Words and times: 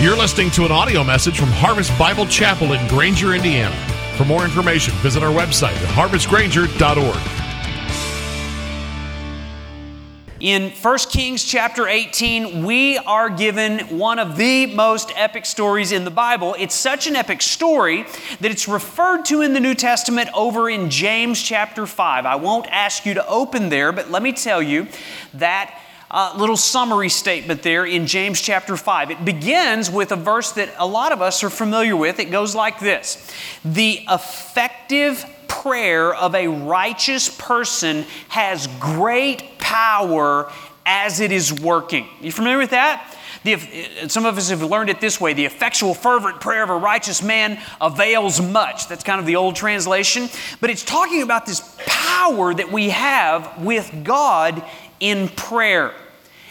You're 0.00 0.16
listening 0.16 0.50
to 0.52 0.64
an 0.64 0.72
audio 0.72 1.04
message 1.04 1.38
from 1.38 1.50
Harvest 1.50 1.96
Bible 1.98 2.24
Chapel 2.24 2.72
in 2.72 2.88
Granger, 2.88 3.34
Indiana. 3.34 3.76
For 4.16 4.24
more 4.24 4.44
information, 4.44 4.94
visit 4.94 5.22
our 5.22 5.30
website 5.30 5.76
at 5.76 5.88
harvestgranger.org. 5.88 7.40
In 10.40 10.70
1 10.70 10.98
Kings 11.10 11.44
chapter 11.44 11.86
18, 11.86 12.64
we 12.64 12.96
are 12.96 13.28
given 13.28 13.80
one 13.98 14.18
of 14.18 14.38
the 14.38 14.74
most 14.74 15.12
epic 15.16 15.44
stories 15.44 15.92
in 15.92 16.04
the 16.04 16.10
Bible. 16.10 16.56
It's 16.58 16.74
such 16.74 17.06
an 17.06 17.14
epic 17.14 17.42
story 17.42 18.06
that 18.40 18.50
it's 18.50 18.66
referred 18.66 19.26
to 19.26 19.42
in 19.42 19.52
the 19.52 19.60
New 19.60 19.74
Testament 19.74 20.30
over 20.34 20.70
in 20.70 20.88
James 20.88 21.42
chapter 21.42 21.84
5. 21.84 22.24
I 22.24 22.36
won't 22.36 22.66
ask 22.68 23.04
you 23.04 23.12
to 23.12 23.26
open 23.26 23.68
there, 23.68 23.92
but 23.92 24.10
let 24.10 24.22
me 24.22 24.32
tell 24.32 24.62
you 24.62 24.86
that 25.34 25.78
uh, 26.10 26.34
little 26.36 26.56
summary 26.56 27.08
statement 27.08 27.62
there 27.62 27.86
in 27.86 28.06
James 28.06 28.40
chapter 28.40 28.76
5. 28.76 29.10
It 29.12 29.24
begins 29.24 29.90
with 29.90 30.10
a 30.12 30.16
verse 30.16 30.52
that 30.52 30.70
a 30.78 30.86
lot 30.86 31.12
of 31.12 31.22
us 31.22 31.44
are 31.44 31.50
familiar 31.50 31.96
with. 31.96 32.18
It 32.18 32.30
goes 32.30 32.54
like 32.54 32.80
this 32.80 33.30
The 33.64 34.00
effective 34.08 35.24
prayer 35.46 36.14
of 36.14 36.34
a 36.34 36.48
righteous 36.48 37.28
person 37.28 38.04
has 38.28 38.66
great 38.78 39.58
power 39.58 40.50
as 40.84 41.20
it 41.20 41.30
is 41.30 41.52
working. 41.52 42.08
You 42.20 42.32
familiar 42.32 42.58
with 42.58 42.70
that? 42.70 43.16
The, 43.42 43.56
some 44.08 44.26
of 44.26 44.36
us 44.36 44.50
have 44.50 44.62
learned 44.62 44.90
it 44.90 45.00
this 45.00 45.20
way 45.20 45.32
the 45.32 45.46
effectual, 45.46 45.94
fervent 45.94 46.40
prayer 46.40 46.62
of 46.62 46.70
a 46.70 46.76
righteous 46.76 47.22
man 47.22 47.58
avails 47.80 48.40
much. 48.40 48.88
That's 48.88 49.04
kind 49.04 49.20
of 49.20 49.26
the 49.26 49.36
old 49.36 49.56
translation. 49.56 50.28
But 50.60 50.70
it's 50.70 50.84
talking 50.84 51.22
about 51.22 51.46
this 51.46 51.62
power 51.86 52.52
that 52.52 52.70
we 52.70 52.90
have 52.90 53.62
with 53.62 54.04
God 54.04 54.62
in 55.00 55.28
prayer. 55.28 55.92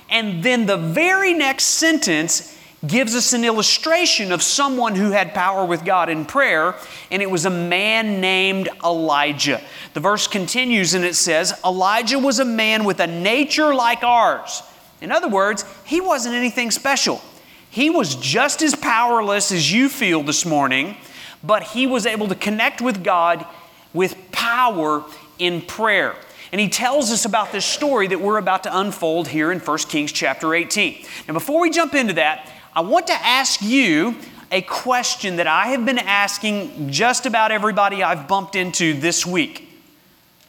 And 0.09 0.43
then 0.43 0.65
the 0.65 0.77
very 0.77 1.33
next 1.33 1.65
sentence 1.65 2.57
gives 2.85 3.13
us 3.13 3.33
an 3.33 3.43
illustration 3.43 4.31
of 4.31 4.41
someone 4.41 4.95
who 4.95 5.11
had 5.11 5.33
power 5.33 5.65
with 5.65 5.83
God 5.83 6.09
in 6.09 6.25
prayer, 6.25 6.75
and 7.11 7.21
it 7.21 7.29
was 7.29 7.45
a 7.45 7.49
man 7.49 8.21
named 8.21 8.69
Elijah. 8.83 9.61
The 9.93 9.99
verse 9.99 10.27
continues 10.27 10.93
and 10.93 11.03
it 11.03 11.15
says, 11.15 11.59
Elijah 11.65 12.19
was 12.19 12.39
a 12.39 12.45
man 12.45 12.85
with 12.85 12.99
a 12.99 13.07
nature 13.07 13.75
like 13.75 14.03
ours. 14.03 14.63
In 15.01 15.11
other 15.11 15.27
words, 15.27 15.65
he 15.85 15.99
wasn't 16.01 16.35
anything 16.35 16.71
special. 16.71 17.21
He 17.69 17.89
was 17.89 18.15
just 18.15 18.61
as 18.61 18.75
powerless 18.75 19.51
as 19.51 19.71
you 19.71 19.89
feel 19.89 20.23
this 20.23 20.45
morning, 20.45 20.97
but 21.43 21.63
he 21.63 21.85
was 21.85 22.05
able 22.05 22.27
to 22.29 22.35
connect 22.35 22.81
with 22.81 23.03
God 23.03 23.45
with 23.93 24.31
power 24.31 25.03
in 25.37 25.61
prayer. 25.61 26.15
And 26.51 26.59
he 26.59 26.69
tells 26.69 27.11
us 27.11 27.25
about 27.25 27.51
this 27.51 27.65
story 27.65 28.07
that 28.07 28.19
we're 28.19 28.37
about 28.37 28.63
to 28.63 28.79
unfold 28.79 29.27
here 29.27 29.51
in 29.51 29.59
1 29.59 29.77
Kings 29.79 30.11
chapter 30.11 30.53
18. 30.53 31.05
Now, 31.27 31.33
before 31.33 31.61
we 31.61 31.69
jump 31.69 31.93
into 31.93 32.13
that, 32.13 32.51
I 32.75 32.81
want 32.81 33.07
to 33.07 33.13
ask 33.13 33.61
you 33.61 34.15
a 34.51 34.61
question 34.61 35.35
that 35.35 35.47
I 35.47 35.67
have 35.67 35.85
been 35.85 35.99
asking 35.99 36.91
just 36.91 37.25
about 37.25 37.51
everybody 37.51 38.01
I've 38.01 38.27
bumped 38.27 38.55
into 38.55 38.99
this 38.99 39.25
week. 39.25 39.67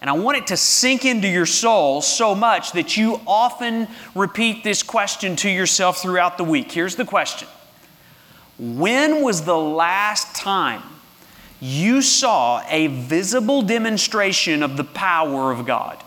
And 0.00 0.08
I 0.08 0.14
want 0.14 0.38
it 0.38 0.46
to 0.46 0.56
sink 0.56 1.04
into 1.04 1.28
your 1.28 1.44
soul 1.44 2.00
so 2.00 2.34
much 2.34 2.72
that 2.72 2.96
you 2.96 3.20
often 3.26 3.86
repeat 4.14 4.64
this 4.64 4.82
question 4.82 5.36
to 5.36 5.50
yourself 5.50 6.00
throughout 6.00 6.38
the 6.38 6.44
week. 6.44 6.72
Here's 6.72 6.96
the 6.96 7.04
question 7.04 7.48
When 8.58 9.22
was 9.22 9.42
the 9.42 9.58
last 9.58 10.34
time 10.34 10.82
you 11.60 12.00
saw 12.02 12.62
a 12.68 12.86
visible 12.86 13.62
demonstration 13.62 14.62
of 14.62 14.76
the 14.76 14.84
power 14.84 15.52
of 15.52 15.66
God? 15.66 16.02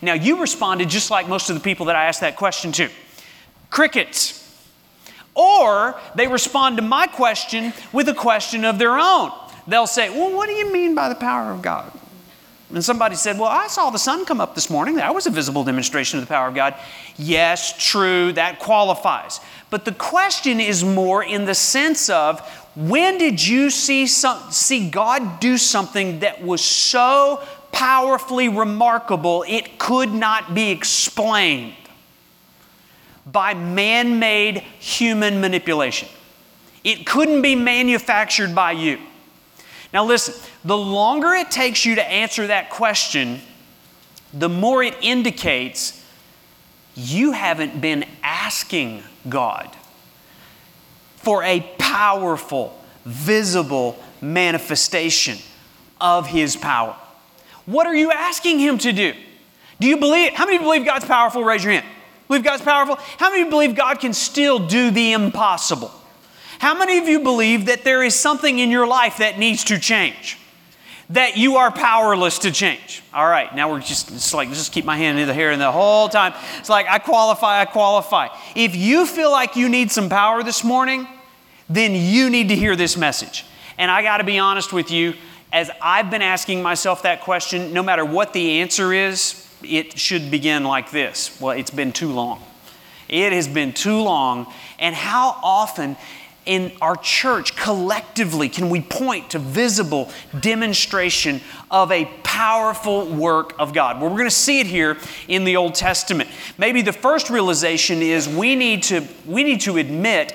Now, 0.00 0.14
you 0.14 0.40
responded 0.40 0.88
just 0.88 1.10
like 1.10 1.28
most 1.28 1.50
of 1.50 1.56
the 1.56 1.60
people 1.60 1.86
that 1.86 1.96
I 1.96 2.06
asked 2.06 2.20
that 2.20 2.36
question 2.36 2.72
to 2.72 2.88
crickets. 3.70 4.34
Or 5.34 5.98
they 6.14 6.26
respond 6.26 6.76
to 6.76 6.82
my 6.82 7.06
question 7.06 7.72
with 7.92 8.08
a 8.08 8.14
question 8.14 8.64
of 8.64 8.78
their 8.78 8.98
own. 8.98 9.30
They'll 9.66 9.86
say, 9.86 10.10
Well, 10.10 10.34
what 10.34 10.46
do 10.46 10.52
you 10.52 10.72
mean 10.72 10.94
by 10.94 11.08
the 11.08 11.14
power 11.14 11.52
of 11.52 11.62
God? 11.62 11.92
And 12.70 12.84
somebody 12.84 13.16
said, 13.16 13.38
Well, 13.38 13.48
I 13.48 13.66
saw 13.66 13.90
the 13.90 13.98
sun 13.98 14.26
come 14.26 14.40
up 14.40 14.54
this 14.54 14.68
morning. 14.68 14.96
That 14.96 15.14
was 15.14 15.26
a 15.26 15.30
visible 15.30 15.64
demonstration 15.64 16.18
of 16.18 16.24
the 16.24 16.28
power 16.28 16.48
of 16.48 16.54
God. 16.54 16.74
Yes, 17.16 17.74
true, 17.78 18.32
that 18.32 18.58
qualifies. 18.58 19.40
But 19.70 19.84
the 19.84 19.92
question 19.92 20.60
is 20.60 20.84
more 20.84 21.22
in 21.22 21.46
the 21.46 21.54
sense 21.54 22.10
of 22.10 22.40
when 22.74 23.18
did 23.18 23.44
you 23.44 23.70
see, 23.70 24.06
some, 24.06 24.52
see 24.52 24.88
God 24.88 25.40
do 25.40 25.56
something 25.58 26.20
that 26.20 26.42
was 26.42 26.62
so 26.62 27.42
powerfully 27.72 28.48
remarkable, 28.48 29.44
it 29.48 29.78
could 29.78 30.12
not 30.12 30.54
be 30.54 30.70
explained 30.70 31.74
by 33.26 33.54
man 33.54 34.18
made 34.18 34.58
human 34.78 35.40
manipulation. 35.40 36.08
It 36.84 37.04
couldn't 37.04 37.42
be 37.42 37.54
manufactured 37.54 38.54
by 38.54 38.72
you. 38.72 38.98
Now, 39.92 40.04
listen, 40.04 40.34
the 40.64 40.76
longer 40.76 41.32
it 41.34 41.50
takes 41.50 41.84
you 41.84 41.94
to 41.94 42.10
answer 42.10 42.46
that 42.46 42.70
question, 42.70 43.40
the 44.32 44.48
more 44.48 44.82
it 44.82 44.94
indicates 45.00 46.04
you 46.94 47.32
haven't 47.32 47.80
been 47.80 48.04
asking 48.22 49.02
God 49.28 49.74
for 51.16 51.42
a 51.42 51.60
powerful, 51.78 52.78
visible 53.04 53.98
manifestation 54.20 55.38
of 56.00 56.26
His 56.26 56.56
power. 56.56 56.96
What 57.66 57.86
are 57.86 57.94
you 57.94 58.10
asking 58.10 58.58
Him 58.58 58.78
to 58.78 58.92
do? 58.92 59.14
Do 59.80 59.86
you 59.86 59.96
believe? 59.96 60.32
How 60.32 60.44
many 60.44 60.58
believe 60.58 60.84
God's 60.84 61.04
powerful? 61.04 61.44
Raise 61.44 61.62
your 61.62 61.72
hand. 61.72 61.86
Believe 62.26 62.44
God's 62.44 62.62
powerful? 62.62 62.96
How 63.18 63.30
many 63.30 63.48
believe 63.48 63.74
God 63.74 64.00
can 64.00 64.12
still 64.12 64.58
do 64.58 64.90
the 64.90 65.12
impossible? 65.12 65.90
How 66.58 66.76
many 66.76 66.98
of 66.98 67.06
you 67.06 67.20
believe 67.20 67.66
that 67.66 67.84
there 67.84 68.02
is 68.02 68.14
something 68.14 68.58
in 68.58 68.70
your 68.70 68.86
life 68.86 69.18
that 69.18 69.38
needs 69.38 69.64
to 69.64 69.78
change? 69.78 70.38
That 71.10 71.36
you 71.36 71.56
are 71.56 71.70
powerless 71.70 72.40
to 72.40 72.50
change. 72.50 73.02
All 73.14 73.26
right, 73.26 73.54
now 73.54 73.70
we're 73.70 73.80
just, 73.80 74.10
it's 74.10 74.34
like, 74.34 74.48
just 74.50 74.72
keep 74.72 74.84
my 74.84 74.96
hand 74.96 75.18
in 75.18 75.26
the 75.26 75.34
hair 75.34 75.52
and 75.52 75.60
the 75.60 75.72
whole 75.72 76.08
time. 76.08 76.34
It's 76.58 76.68
like, 76.68 76.86
I 76.86 76.98
qualify, 76.98 77.60
I 77.60 77.64
qualify. 77.64 78.28
If 78.54 78.76
you 78.76 79.06
feel 79.06 79.30
like 79.30 79.56
you 79.56 79.68
need 79.68 79.90
some 79.90 80.08
power 80.08 80.42
this 80.42 80.64
morning, 80.64 81.06
then 81.70 81.94
you 81.94 82.28
need 82.28 82.48
to 82.48 82.56
hear 82.56 82.76
this 82.76 82.96
message. 82.96 83.46
And 83.78 83.90
I 83.90 84.02
got 84.02 84.18
to 84.18 84.24
be 84.24 84.38
honest 84.38 84.72
with 84.72 84.90
you, 84.90 85.14
as 85.52 85.70
I've 85.80 86.10
been 86.10 86.22
asking 86.22 86.62
myself 86.62 87.04
that 87.04 87.22
question, 87.22 87.72
no 87.72 87.82
matter 87.82 88.04
what 88.04 88.32
the 88.32 88.60
answer 88.60 88.92
is, 88.92 89.46
it 89.62 89.98
should 89.98 90.30
begin 90.30 90.64
like 90.64 90.90
this 90.90 91.40
Well, 91.40 91.56
it's 91.56 91.70
been 91.70 91.92
too 91.92 92.12
long. 92.12 92.42
It 93.08 93.32
has 93.32 93.48
been 93.48 93.72
too 93.72 94.02
long. 94.02 94.52
And 94.78 94.94
how 94.94 95.38
often 95.42 95.96
in 96.48 96.72
our 96.80 96.96
church 96.96 97.54
collectively 97.54 98.48
can 98.48 98.70
we 98.70 98.80
point 98.80 99.30
to 99.30 99.38
visible 99.38 100.10
demonstration 100.40 101.42
of 101.70 101.92
a 101.92 102.06
powerful 102.24 103.06
work 103.06 103.54
of 103.58 103.74
God? 103.74 104.00
Well, 104.00 104.10
we're 104.10 104.16
going 104.16 104.30
to 104.30 104.34
see 104.34 104.58
it 104.58 104.66
here 104.66 104.96
in 105.28 105.44
the 105.44 105.56
Old 105.56 105.74
Testament. 105.74 106.30
Maybe 106.56 106.80
the 106.80 106.92
first 106.92 107.28
realization 107.28 108.00
is 108.00 108.26
we 108.26 108.56
need 108.56 108.82
to, 108.84 109.06
we 109.26 109.44
need 109.44 109.60
to 109.62 109.76
admit 109.76 110.34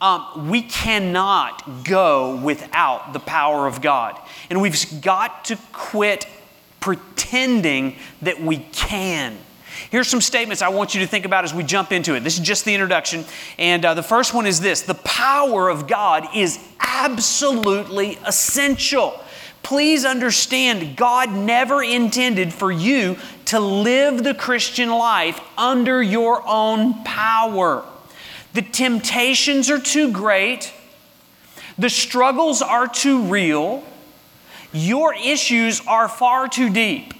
um, 0.00 0.48
we 0.48 0.62
cannot 0.62 1.84
go 1.84 2.36
without 2.36 3.12
the 3.12 3.20
power 3.20 3.66
of 3.66 3.82
God. 3.82 4.18
And 4.48 4.62
we've 4.62 5.02
got 5.02 5.44
to 5.46 5.58
quit 5.72 6.26
pretending 6.80 7.96
that 8.22 8.40
we 8.40 8.58
can. 8.72 9.36
Here's 9.90 10.08
some 10.08 10.20
statements 10.20 10.62
I 10.62 10.68
want 10.68 10.94
you 10.94 11.00
to 11.00 11.06
think 11.06 11.24
about 11.24 11.44
as 11.44 11.54
we 11.54 11.62
jump 11.62 11.92
into 11.92 12.14
it. 12.14 12.20
This 12.20 12.38
is 12.38 12.44
just 12.44 12.64
the 12.64 12.74
introduction. 12.74 13.24
And 13.58 13.84
uh, 13.84 13.94
the 13.94 14.02
first 14.02 14.34
one 14.34 14.46
is 14.46 14.60
this 14.60 14.82
The 14.82 14.94
power 14.94 15.68
of 15.68 15.86
God 15.86 16.28
is 16.34 16.58
absolutely 16.80 18.18
essential. 18.24 19.20
Please 19.62 20.04
understand, 20.04 20.96
God 20.96 21.32
never 21.32 21.82
intended 21.82 22.52
for 22.52 22.70
you 22.70 23.16
to 23.46 23.58
live 23.58 24.22
the 24.22 24.34
Christian 24.34 24.90
life 24.90 25.40
under 25.58 26.00
your 26.00 26.42
own 26.46 27.02
power. 27.02 27.84
The 28.54 28.62
temptations 28.62 29.68
are 29.68 29.80
too 29.80 30.12
great, 30.12 30.72
the 31.76 31.90
struggles 31.90 32.62
are 32.62 32.86
too 32.86 33.22
real, 33.22 33.82
your 34.72 35.14
issues 35.14 35.84
are 35.86 36.08
far 36.08 36.48
too 36.48 36.70
deep 36.70 37.12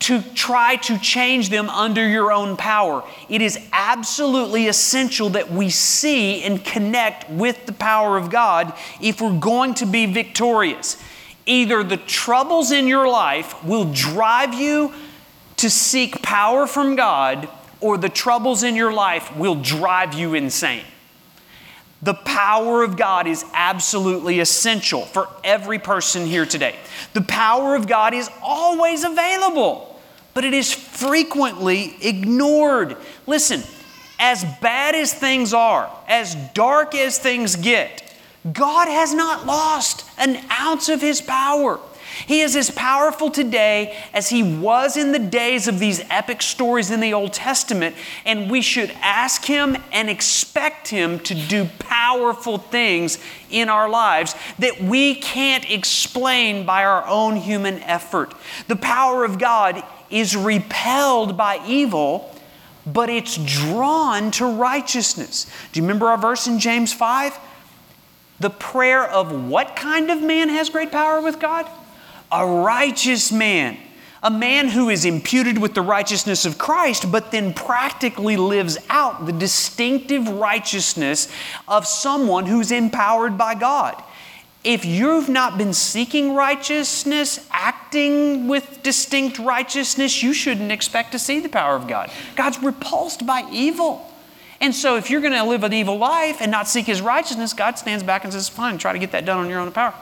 to 0.00 0.22
try 0.34 0.76
to 0.76 0.98
change 0.98 1.50
them 1.50 1.68
under 1.68 2.06
your 2.06 2.32
own 2.32 2.56
power. 2.56 3.02
It 3.28 3.42
is 3.42 3.58
absolutely 3.72 4.68
essential 4.68 5.30
that 5.30 5.50
we 5.50 5.70
see 5.70 6.42
and 6.44 6.64
connect 6.64 7.28
with 7.30 7.66
the 7.66 7.72
power 7.72 8.16
of 8.16 8.30
God 8.30 8.72
if 9.00 9.20
we're 9.20 9.38
going 9.38 9.74
to 9.74 9.86
be 9.86 10.06
victorious. 10.06 11.02
Either 11.46 11.82
the 11.82 11.96
troubles 11.96 12.70
in 12.70 12.86
your 12.86 13.08
life 13.08 13.64
will 13.64 13.90
drive 13.92 14.54
you 14.54 14.92
to 15.56 15.68
seek 15.68 16.22
power 16.22 16.66
from 16.66 16.94
God, 16.94 17.48
or 17.80 17.98
the 17.98 18.08
troubles 18.08 18.62
in 18.62 18.76
your 18.76 18.92
life 18.92 19.34
will 19.36 19.56
drive 19.56 20.14
you 20.14 20.34
insane. 20.34 20.84
The 22.00 22.14
power 22.14 22.84
of 22.84 22.96
God 22.96 23.26
is 23.26 23.44
absolutely 23.52 24.38
essential 24.38 25.02
for 25.02 25.28
every 25.42 25.80
person 25.80 26.26
here 26.26 26.46
today. 26.46 26.76
The 27.12 27.22
power 27.22 27.74
of 27.74 27.88
God 27.88 28.14
is 28.14 28.30
always 28.40 29.02
available. 29.02 29.87
But 30.34 30.44
it 30.44 30.54
is 30.54 30.72
frequently 30.72 31.96
ignored. 32.00 32.96
Listen, 33.26 33.62
as 34.18 34.44
bad 34.60 34.94
as 34.94 35.12
things 35.12 35.54
are, 35.54 35.90
as 36.06 36.34
dark 36.54 36.94
as 36.94 37.18
things 37.18 37.56
get, 37.56 38.04
God 38.52 38.88
has 38.88 39.14
not 39.14 39.46
lost 39.46 40.04
an 40.18 40.44
ounce 40.50 40.88
of 40.88 41.00
His 41.00 41.20
power. 41.20 41.80
He 42.26 42.40
is 42.40 42.56
as 42.56 42.70
powerful 42.70 43.30
today 43.30 43.96
as 44.12 44.28
he 44.28 44.42
was 44.42 44.96
in 44.96 45.12
the 45.12 45.18
days 45.18 45.68
of 45.68 45.78
these 45.78 46.00
epic 46.10 46.42
stories 46.42 46.90
in 46.90 47.00
the 47.00 47.12
Old 47.14 47.32
Testament, 47.32 47.94
and 48.24 48.50
we 48.50 48.60
should 48.60 48.90
ask 49.00 49.44
him 49.44 49.76
and 49.92 50.10
expect 50.10 50.88
him 50.88 51.20
to 51.20 51.34
do 51.34 51.68
powerful 51.78 52.58
things 52.58 53.18
in 53.50 53.68
our 53.68 53.88
lives 53.88 54.34
that 54.58 54.82
we 54.82 55.14
can't 55.14 55.70
explain 55.70 56.66
by 56.66 56.84
our 56.84 57.06
own 57.06 57.36
human 57.36 57.78
effort. 57.80 58.34
The 58.66 58.76
power 58.76 59.24
of 59.24 59.38
God 59.38 59.82
is 60.10 60.36
repelled 60.36 61.36
by 61.36 61.60
evil 61.66 62.34
but 62.92 63.10
it's 63.10 63.36
drawn 63.36 64.30
to 64.32 64.46
righteousness. 64.46 65.46
Do 65.72 65.80
you 65.80 65.84
remember 65.84 66.06
our 66.06 66.18
verse 66.18 66.46
in 66.46 66.58
James 66.58 66.92
5? 66.92 67.38
The 68.40 68.50
prayer 68.50 69.04
of 69.04 69.48
what 69.48 69.76
kind 69.76 70.10
of 70.10 70.22
man 70.22 70.48
has 70.48 70.70
great 70.70 70.90
power 70.90 71.20
with 71.20 71.38
God? 71.38 71.68
A 72.30 72.46
righteous 72.46 73.32
man. 73.32 73.76
A 74.22 74.30
man 74.30 74.68
who 74.68 74.88
is 74.88 75.04
imputed 75.04 75.58
with 75.58 75.74
the 75.74 75.82
righteousness 75.82 76.44
of 76.44 76.58
Christ, 76.58 77.12
but 77.12 77.30
then 77.30 77.54
practically 77.54 78.36
lives 78.36 78.78
out 78.88 79.26
the 79.26 79.32
distinctive 79.32 80.28
righteousness 80.28 81.30
of 81.68 81.86
someone 81.86 82.46
who's 82.46 82.72
empowered 82.72 83.38
by 83.38 83.54
God. 83.54 84.02
If 84.64 84.84
you've 84.84 85.28
not 85.28 85.56
been 85.56 85.72
seeking 85.72 86.34
righteousness, 86.34 87.46
acting 87.50 88.48
with 88.48 88.82
distinct 88.82 89.38
righteousness, 89.38 90.22
you 90.22 90.32
shouldn't 90.32 90.72
expect 90.72 91.12
to 91.12 91.18
see 91.18 91.40
the 91.40 91.48
power 91.48 91.76
of 91.76 91.86
God. 91.86 92.10
God's 92.34 92.62
repulsed 92.62 93.24
by 93.24 93.48
evil. 93.52 94.04
And 94.60 94.74
so, 94.74 94.96
if 94.96 95.10
you're 95.10 95.20
going 95.20 95.32
to 95.32 95.44
live 95.44 95.62
an 95.62 95.72
evil 95.72 95.96
life 95.96 96.38
and 96.40 96.50
not 96.50 96.66
seek 96.66 96.86
His 96.86 97.00
righteousness, 97.00 97.52
God 97.52 97.78
stands 97.78 98.02
back 98.02 98.24
and 98.24 98.32
says, 98.32 98.48
Fine, 98.48 98.78
try 98.78 98.92
to 98.92 98.98
get 98.98 99.12
that 99.12 99.24
done 99.24 99.38
on 99.38 99.48
your 99.48 99.60
own 99.60 99.70
power. 99.70 99.94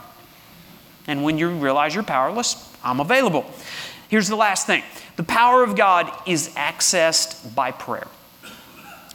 And 1.07 1.23
when 1.23 1.37
you 1.37 1.51
realize 1.51 1.95
you're 1.95 2.03
powerless, 2.03 2.75
I'm 2.83 3.01
available. 3.01 3.45
Here's 4.09 4.29
the 4.29 4.37
last 4.37 4.67
thing 4.67 4.83
the 5.17 5.25
power 5.25 5.63
of 5.63 5.77
God 5.77 6.11
is 6.27 6.49
accessed 6.55 7.55
by 7.55 7.71
prayer. 7.71 8.07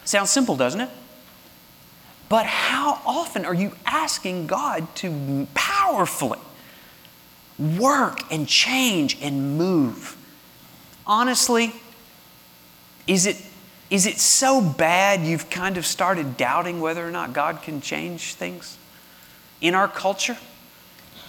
Sounds 0.03 0.29
simple, 0.29 0.55
doesn't 0.55 0.81
it? 0.81 0.89
But 2.31 2.45
how 2.45 3.01
often 3.05 3.43
are 3.43 3.53
you 3.53 3.73
asking 3.85 4.47
God 4.47 4.87
to 4.95 5.47
powerfully 5.53 6.39
work 7.59 8.21
and 8.31 8.47
change 8.47 9.17
and 9.21 9.57
move? 9.57 10.17
Honestly, 11.05 11.73
is 13.05 13.25
it, 13.25 13.35
is 13.89 14.05
it 14.05 14.17
so 14.17 14.61
bad 14.61 15.21
you've 15.21 15.49
kind 15.49 15.75
of 15.75 15.85
started 15.85 16.37
doubting 16.37 16.79
whether 16.79 17.05
or 17.05 17.11
not 17.11 17.33
God 17.33 17.61
can 17.63 17.81
change 17.81 18.33
things 18.33 18.77
in 19.59 19.75
our 19.75 19.89
culture? 19.89 20.37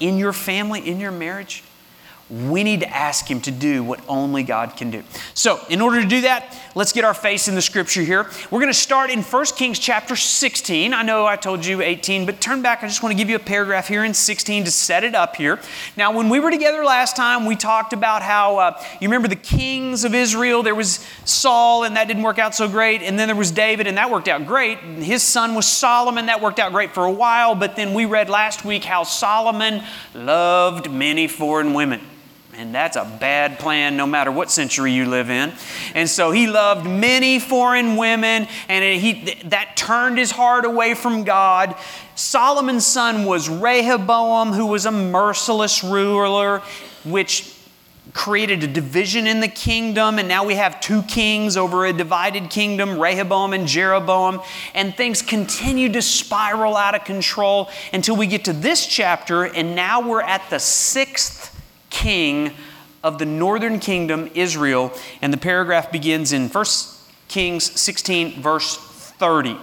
in 0.03 0.19
your 0.19 0.33
family, 0.33 0.87
in 0.87 0.99
your 0.99 1.13
marriage, 1.13 1.63
we 2.31 2.65
need 2.65 2.81
to 2.81 2.89
ask 2.89 3.31
Him 3.31 3.41
to 3.43 3.51
do 3.51 3.85
what 3.85 4.01
only 4.09 4.43
God 4.43 4.77
can 4.77 4.91
do. 4.91 5.03
So, 5.35 5.61
in 5.69 5.81
order 5.81 6.01
to 6.01 6.09
do 6.09 6.23
that, 6.23 6.57
let's 6.75 6.93
get 6.93 7.05
our 7.05 7.13
face 7.15 7.47
in 7.47 7.55
the 7.55 7.63
scripture 7.63 8.01
here. 8.01 8.31
We're 8.51 8.61
going 8.61 8.73
to 8.73 8.79
start 8.79 9.11
in 9.11 9.23
1 9.23 9.45
Kings 9.57 9.79
chapter 9.79 10.17
16. 10.17 10.95
I 10.95 11.03
know 11.03 11.27
I 11.27 11.37
told 11.37 11.67
you 11.67 11.83
18, 11.83 12.25
but 12.25 12.41
turn 12.41 12.63
back. 12.63 12.83
I 12.83 12.87
just 12.87 13.03
want 13.03 13.13
to 13.13 13.17
give 13.17 13.29
you 13.29 13.37
a 13.37 13.41
paragraph 13.41 13.89
here 13.89 14.05
in 14.05 14.15
16 14.15 14.65
to 14.65 14.71
set 14.71 15.05
it 15.05 15.15
up 15.15 15.37
here. 15.37 15.61
Now, 15.97 16.17
when 16.17 16.31
we 16.31 16.41
were 16.41 16.51
together 16.51 16.85
last 16.85 17.17
time, 17.17 17.45
we 17.45 17.55
talked 17.55 17.93
about 17.93 18.23
how 18.23 18.59
uh, 18.59 18.85
you 19.01 19.09
remember 19.09 19.29
the 19.29 19.37
kings 19.37 20.05
of 20.05 20.15
Israel. 20.15 20.63
There 20.63 20.75
was 20.75 21.07
Saul, 21.25 21.85
and 21.85 21.97
that 21.97 22.09
didn't 22.09 22.23
work 22.23 22.39
out 22.39 22.55
so 22.55 22.67
great. 22.69 23.03
And 23.03 23.19
then 23.19 23.29
there 23.29 23.37
was 23.37 23.51
David, 23.51 23.87
and 23.87 23.99
that 23.99 24.11
worked 24.11 24.29
out 24.29 24.47
great. 24.47 24.79
His 24.79 25.23
son 25.23 25.55
was 25.55 25.67
Solomon. 25.67 26.27
That 26.27 26.41
worked 26.41 26.59
out 26.59 26.73
great 26.73 26.93
for 26.93 27.05
a 27.05 27.13
while. 27.13 27.55
But 27.55 27.77
then 27.77 27.93
we 27.93 28.07
read 28.07 28.31
last 28.31 28.65
week 28.65 28.85
how 28.85 29.03
Solomon 29.03 29.83
loved 30.15 30.91
many 30.91 31.29
foreign 31.29 31.75
women. 31.75 32.01
And 32.59 32.75
that's 32.75 32.97
a 32.97 33.05
bad 33.19 33.59
plan 33.59 33.97
no 33.97 34.07
matter 34.07 34.31
what 34.31 34.51
century 34.51 34.93
you 34.93 35.07
live 35.07 35.31
in. 35.31 35.53
And 35.95 36.09
so 36.09 36.33
he 36.33 36.47
loved 36.47 36.87
many 36.87 37.39
foreign 37.39 37.97
women, 37.97 38.47
and 38.69 39.01
he, 39.01 39.35
that 39.45 39.75
turned 39.75 40.19
his 40.19 40.31
heart 40.31 40.67
away 40.67 40.95
from 40.95 41.25
God. 41.25 41.75
Solomon's 42.15 42.87
son 42.87 43.25
was 43.25 43.49
Rehoboam, 43.49 44.53
who 44.53 44.67
was 44.67 44.85
a 44.85 44.93
merciless 44.93 45.83
ruler, 45.83 46.63
which 47.05 47.57
created 48.13 48.63
a 48.63 48.67
division 48.67 49.27
in 49.27 49.41
the 49.41 49.49
kingdom, 49.49 50.19
and 50.19 50.29
now 50.29 50.45
we 50.45 50.55
have 50.55 50.79
two 50.81 51.03
kings 51.05 51.57
over 51.57 51.87
a 51.87 51.93
divided 51.93 52.51
kingdom, 52.51 52.99
Rehoboam 52.99 53.55
and 53.55 53.67
Jeroboam, 53.67 54.43
and 54.75 54.95
things 54.95 55.23
continue 55.23 55.91
to 55.93 56.03
spiral 56.03 56.77
out 56.77 56.95
of 56.95 57.05
control 57.05 57.71
until 57.95 58.15
we 58.15 58.27
get 58.27 58.45
to 58.45 58.53
this 58.53 58.85
chapter, 58.85 59.45
and 59.45 59.75
now 59.75 60.07
we're 60.07 60.21
at 60.21 60.43
the 60.51 60.59
sixth 60.59 61.52
king 61.93 62.53
of 63.05 63.19
the 63.19 63.25
northern 63.25 63.79
kingdom, 63.79 64.31
Israel. 64.35 64.93
And 65.21 65.33
the 65.33 65.39
paragraph 65.39 65.93
begins 65.93 66.33
in 66.33 66.49
1 66.49 66.65
Kings 67.29 67.81
16, 67.81 68.43
verse 68.43 68.77
30. 68.77 69.57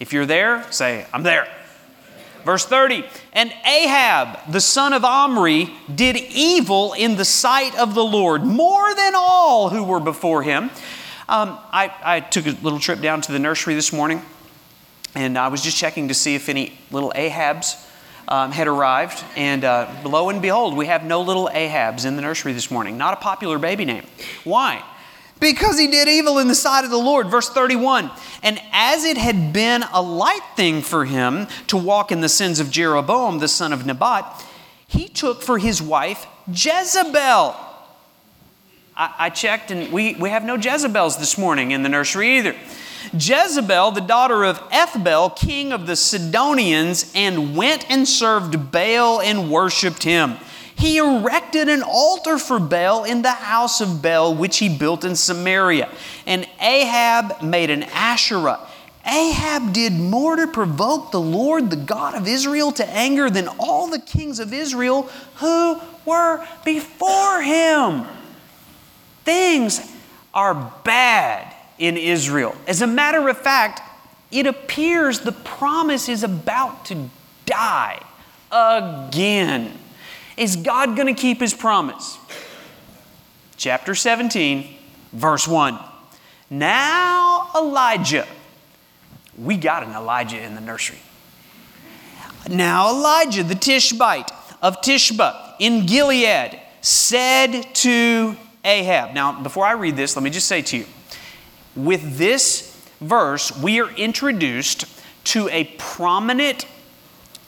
If 0.00 0.12
you're 0.12 0.26
there, 0.26 0.70
say, 0.72 1.06
I'm 1.12 1.22
there. 1.22 1.48
Verse 2.44 2.64
30 2.64 3.04
And 3.32 3.52
Ahab, 3.64 4.38
the 4.50 4.60
son 4.60 4.92
of 4.92 5.04
Omri, 5.04 5.72
did 5.92 6.16
evil 6.16 6.92
in 6.92 7.16
the 7.16 7.24
sight 7.24 7.76
of 7.76 7.94
the 7.94 8.04
Lord 8.04 8.44
more 8.44 8.94
than 8.94 9.14
all 9.16 9.70
who 9.70 9.84
were 9.84 10.00
before 10.00 10.42
him. 10.42 10.70
Um, 11.28 11.58
I, 11.72 11.92
I 12.04 12.20
took 12.20 12.46
a 12.46 12.50
little 12.62 12.78
trip 12.78 13.00
down 13.00 13.20
to 13.22 13.32
the 13.32 13.40
nursery 13.40 13.74
this 13.74 13.92
morning, 13.92 14.22
and 15.16 15.36
I 15.36 15.48
was 15.48 15.60
just 15.60 15.76
checking 15.76 16.06
to 16.08 16.14
see 16.14 16.36
if 16.36 16.48
any 16.48 16.78
little 16.92 17.12
Ahabs 17.16 17.84
um, 18.28 18.52
had 18.52 18.66
arrived, 18.66 19.24
and 19.36 19.64
uh, 19.64 19.88
lo 20.04 20.28
and 20.30 20.42
behold, 20.42 20.76
we 20.76 20.86
have 20.86 21.04
no 21.04 21.22
little 21.22 21.48
Ahabs 21.52 22.04
in 22.04 22.16
the 22.16 22.22
nursery 22.22 22.52
this 22.52 22.70
morning. 22.70 22.98
Not 22.98 23.14
a 23.14 23.20
popular 23.20 23.58
baby 23.58 23.84
name. 23.84 24.04
Why? 24.44 24.82
Because 25.38 25.78
he 25.78 25.86
did 25.86 26.08
evil 26.08 26.38
in 26.38 26.48
the 26.48 26.54
sight 26.54 26.84
of 26.84 26.90
the 26.90 26.96
Lord. 26.96 27.28
Verse 27.28 27.48
31 27.50 28.10
And 28.42 28.60
as 28.72 29.04
it 29.04 29.16
had 29.16 29.52
been 29.52 29.84
a 29.92 30.00
light 30.00 30.42
thing 30.56 30.82
for 30.82 31.04
him 31.04 31.46
to 31.68 31.76
walk 31.76 32.10
in 32.10 32.20
the 32.20 32.28
sins 32.28 32.58
of 32.58 32.70
Jeroboam, 32.70 33.38
the 33.38 33.48
son 33.48 33.72
of 33.72 33.84
Nebat, 33.84 34.44
he 34.88 35.08
took 35.08 35.42
for 35.42 35.58
his 35.58 35.82
wife 35.82 36.26
Jezebel. 36.48 37.54
I, 38.96 39.14
I 39.18 39.30
checked, 39.30 39.70
and 39.70 39.92
we, 39.92 40.14
we 40.14 40.30
have 40.30 40.44
no 40.44 40.56
Jezebels 40.56 41.18
this 41.18 41.36
morning 41.36 41.72
in 41.72 41.82
the 41.82 41.88
nursery 41.88 42.38
either. 42.38 42.56
Jezebel, 43.12 43.92
the 43.92 44.00
daughter 44.00 44.44
of 44.44 44.58
Ethbaal, 44.70 45.36
king 45.36 45.72
of 45.72 45.86
the 45.86 45.96
Sidonians, 45.96 47.12
and 47.14 47.56
went 47.56 47.90
and 47.90 48.06
served 48.06 48.70
Baal 48.70 49.20
and 49.20 49.50
worshiped 49.50 50.02
him. 50.02 50.36
He 50.76 50.98
erected 50.98 51.68
an 51.68 51.82
altar 51.82 52.38
for 52.38 52.58
Baal 52.58 53.04
in 53.04 53.22
the 53.22 53.30
house 53.30 53.80
of 53.80 54.02
Baal, 54.02 54.34
which 54.34 54.58
he 54.58 54.68
built 54.68 55.04
in 55.04 55.16
Samaria. 55.16 55.88
And 56.26 56.46
Ahab 56.60 57.42
made 57.42 57.70
an 57.70 57.84
Asherah. 57.84 58.60
Ahab 59.06 59.72
did 59.72 59.92
more 59.92 60.36
to 60.36 60.46
provoke 60.46 61.12
the 61.12 61.20
Lord, 61.20 61.70
the 61.70 61.76
God 61.76 62.14
of 62.14 62.28
Israel, 62.28 62.72
to 62.72 62.86
anger 62.88 63.30
than 63.30 63.48
all 63.58 63.88
the 63.88 64.00
kings 64.00 64.38
of 64.38 64.52
Israel 64.52 65.02
who 65.36 65.80
were 66.04 66.46
before 66.64 67.40
him. 67.40 68.04
Things 69.24 69.80
are 70.34 70.72
bad 70.84 71.55
in 71.78 71.96
Israel. 71.96 72.56
As 72.66 72.82
a 72.82 72.86
matter 72.86 73.28
of 73.28 73.38
fact, 73.38 73.80
it 74.30 74.46
appears 74.46 75.20
the 75.20 75.32
promise 75.32 76.08
is 76.08 76.22
about 76.22 76.84
to 76.86 77.08
die 77.44 78.02
again. 78.50 79.78
Is 80.36 80.56
God 80.56 80.96
going 80.96 81.12
to 81.12 81.20
keep 81.20 81.40
his 81.40 81.54
promise? 81.54 82.18
Chapter 83.56 83.94
17, 83.94 84.74
verse 85.12 85.48
1. 85.48 85.78
Now, 86.50 87.50
Elijah. 87.54 88.26
We 89.38 89.56
got 89.56 89.82
an 89.82 89.92
Elijah 89.92 90.42
in 90.42 90.54
the 90.54 90.60
nursery. 90.60 90.98
Now, 92.48 92.90
Elijah, 92.90 93.42
the 93.42 93.54
Tishbite 93.54 94.30
of 94.62 94.80
Tishbe 94.80 95.54
in 95.58 95.86
Gilead, 95.86 96.60
said 96.80 97.62
to 97.74 98.36
Ahab. 98.64 99.14
Now, 99.14 99.40
before 99.42 99.64
I 99.64 99.72
read 99.72 99.96
this, 99.96 100.16
let 100.16 100.22
me 100.22 100.30
just 100.30 100.46
say 100.46 100.62
to 100.62 100.78
you 100.78 100.86
with 101.76 102.16
this 102.16 102.72
verse, 103.00 103.56
we 103.60 103.80
are 103.80 103.90
introduced 103.90 104.86
to 105.24 105.48
a 105.50 105.64
prominent 105.78 106.66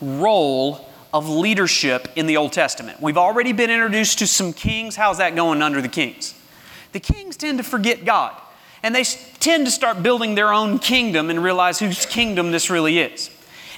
role 0.01 0.89
of 1.13 1.29
leadership 1.29 2.09
in 2.17 2.27
the 2.27 2.37
Old 2.37 2.53
Testament. 2.53 3.01
We've 3.01 3.17
already 3.17 3.53
been 3.53 3.71
introduced 3.71 4.19
to 4.19 4.27
some 4.27 4.53
kings. 4.53 4.97
How's 4.97 5.19
that 5.19 5.35
going 5.35 5.63
under 5.63 5.81
the 5.81 5.89
kings? 5.89 6.35
The 6.93 7.01
kings 7.01 7.37
tend 7.37 7.59
to 7.59 7.65
forget 7.65 8.05
God, 8.05 8.35
and 8.83 8.95
they 8.95 9.05
tend 9.05 9.67
to 9.67 9.71
start 9.71 10.03
building 10.03 10.35
their 10.35 10.53
own 10.53 10.79
kingdom 10.79 11.31
and 11.31 11.43
realize 11.43 11.79
whose 11.79 12.07
kingdom 12.07 12.51
this 12.51 12.71
really 12.71 12.99
is. 12.99 13.31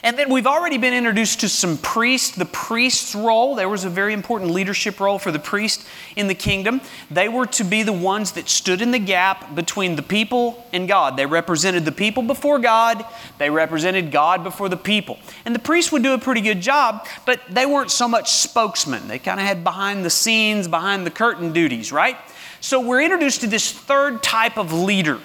And 0.03 0.19
then 0.19 0.31
we've 0.31 0.47
already 0.47 0.79
been 0.79 0.95
introduced 0.95 1.41
to 1.41 1.49
some 1.49 1.77
priests, 1.77 2.35
the 2.35 2.47
priest's 2.47 3.15
role. 3.15 3.55
There 3.55 3.69
was 3.69 3.85
a 3.85 3.91
very 3.91 4.15
important 4.15 4.51
leadership 4.51 4.99
role 4.99 5.19
for 5.19 5.31
the 5.31 5.39
priest 5.39 5.87
in 6.17 6.27
the 6.27 6.35
kingdom. 6.35 6.81
They 7.11 7.29
were 7.29 7.45
to 7.47 7.65
be 7.65 7.83
the 7.83 7.93
ones 7.93 8.33
that 8.33 8.49
stood 8.49 8.81
in 8.81 8.93
the 8.93 8.99
gap 8.99 9.55
between 9.55 9.97
the 9.97 10.03
people 10.03 10.67
and 10.73 10.89
God. 10.89 11.19
They 11.19 11.27
represented 11.27 11.85
the 11.85 11.93
people 11.93 12.23
before 12.23 12.59
God, 12.59 13.05
they 13.37 13.51
represented 13.51 14.11
God 14.11 14.43
before 14.43 14.71
the 14.71 14.77
people. 14.77 15.19
And 15.45 15.55
the 15.55 15.59
priests 15.59 15.93
would 15.93 16.03
do 16.03 16.15
a 16.15 16.19
pretty 16.19 16.41
good 16.41 16.63
job, 16.63 17.07
but 17.27 17.43
they 17.51 17.67
weren't 17.67 17.91
so 17.91 18.09
much 18.09 18.33
spokesmen. 18.33 19.07
They 19.07 19.19
kind 19.19 19.39
of 19.39 19.47
had 19.47 19.63
behind 19.63 20.05
the 20.05 20.11
scenes, 20.11 20.67
behind 20.67 21.05
the 21.07 21.11
curtain 21.11 21.53
duties, 21.53 21.93
right? 21.93 22.17
So 22.61 22.81
we're 22.81 23.03
introduced 23.03 23.43
to 23.43 23.47
this 23.47 23.71
third 23.71 24.23
type 24.23 24.57
of 24.57 24.73
leader, 24.73 25.21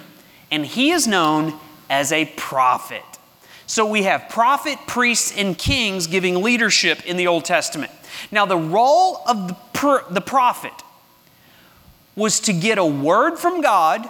and 0.52 0.66
he 0.66 0.92
is 0.92 1.08
known 1.08 1.58
as 1.90 2.12
a 2.12 2.26
prophet. 2.36 3.04
So 3.68 3.86
we 3.86 4.04
have 4.04 4.30
prophet, 4.30 4.78
priests, 4.88 5.36
and 5.36 5.58
kings 5.58 6.08
giving 6.08 6.42
leadership 6.42 7.06
in 7.06 7.18
the 7.18 7.28
Old 7.28 7.46
Testament. 7.46 7.92
Now, 8.32 8.46
the 8.46 8.58
role 8.58 9.22
of 9.28 9.48
the, 9.48 10.04
the 10.10 10.22
prophet 10.22 10.74
was 12.16 12.40
to 12.42 12.54
get 12.54 12.78
a 12.78 12.86
word 12.86 13.38
from 13.38 13.62
God 13.62 14.10